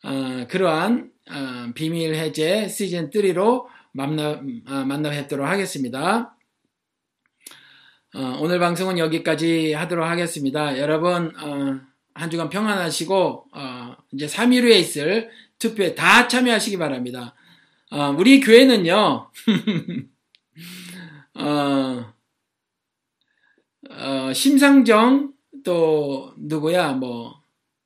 [0.04, 6.36] 어, 그러한 어, 비밀 해제 시즌 3로 만나, 어, 만나 뵙도록 하겠습니다.
[8.14, 10.78] 어, 오늘 방송은 여기까지 하도록 하겠습니다.
[10.78, 11.80] 여러분 어,
[12.14, 13.46] 한 주간 평안하시고
[14.12, 17.34] 이제 3일 후에 있을 투표에 다 참여하시기 바랍니다.
[18.18, 19.30] 우리 교회는요.
[24.34, 25.31] 심상정
[25.64, 27.42] 또 누구야 뭐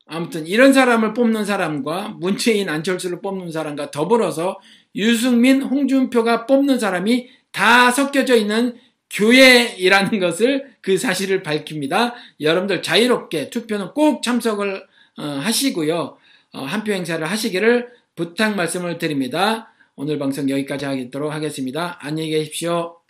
[0.06, 4.58] 아무튼 이런 사람을 뽑는 사람과 문채인 안철수를 뽑는 사람과 더불어서
[4.94, 8.76] 유승민 홍준표가 뽑는 사람이 다 섞여져 있는
[9.10, 12.14] 교회이라는 것을 그 사실을 밝힙니다.
[12.40, 14.86] 여러분들 자유롭게 투표는 꼭 참석을
[15.18, 16.18] 어, 하시고요.
[16.52, 19.72] 어, 한표 행사를 하시기를 부탁 말씀을 드립니다.
[19.94, 21.98] 오늘 방송 여기까지 하도록 하겠습니다.
[22.00, 23.05] 안녕히 계십시오.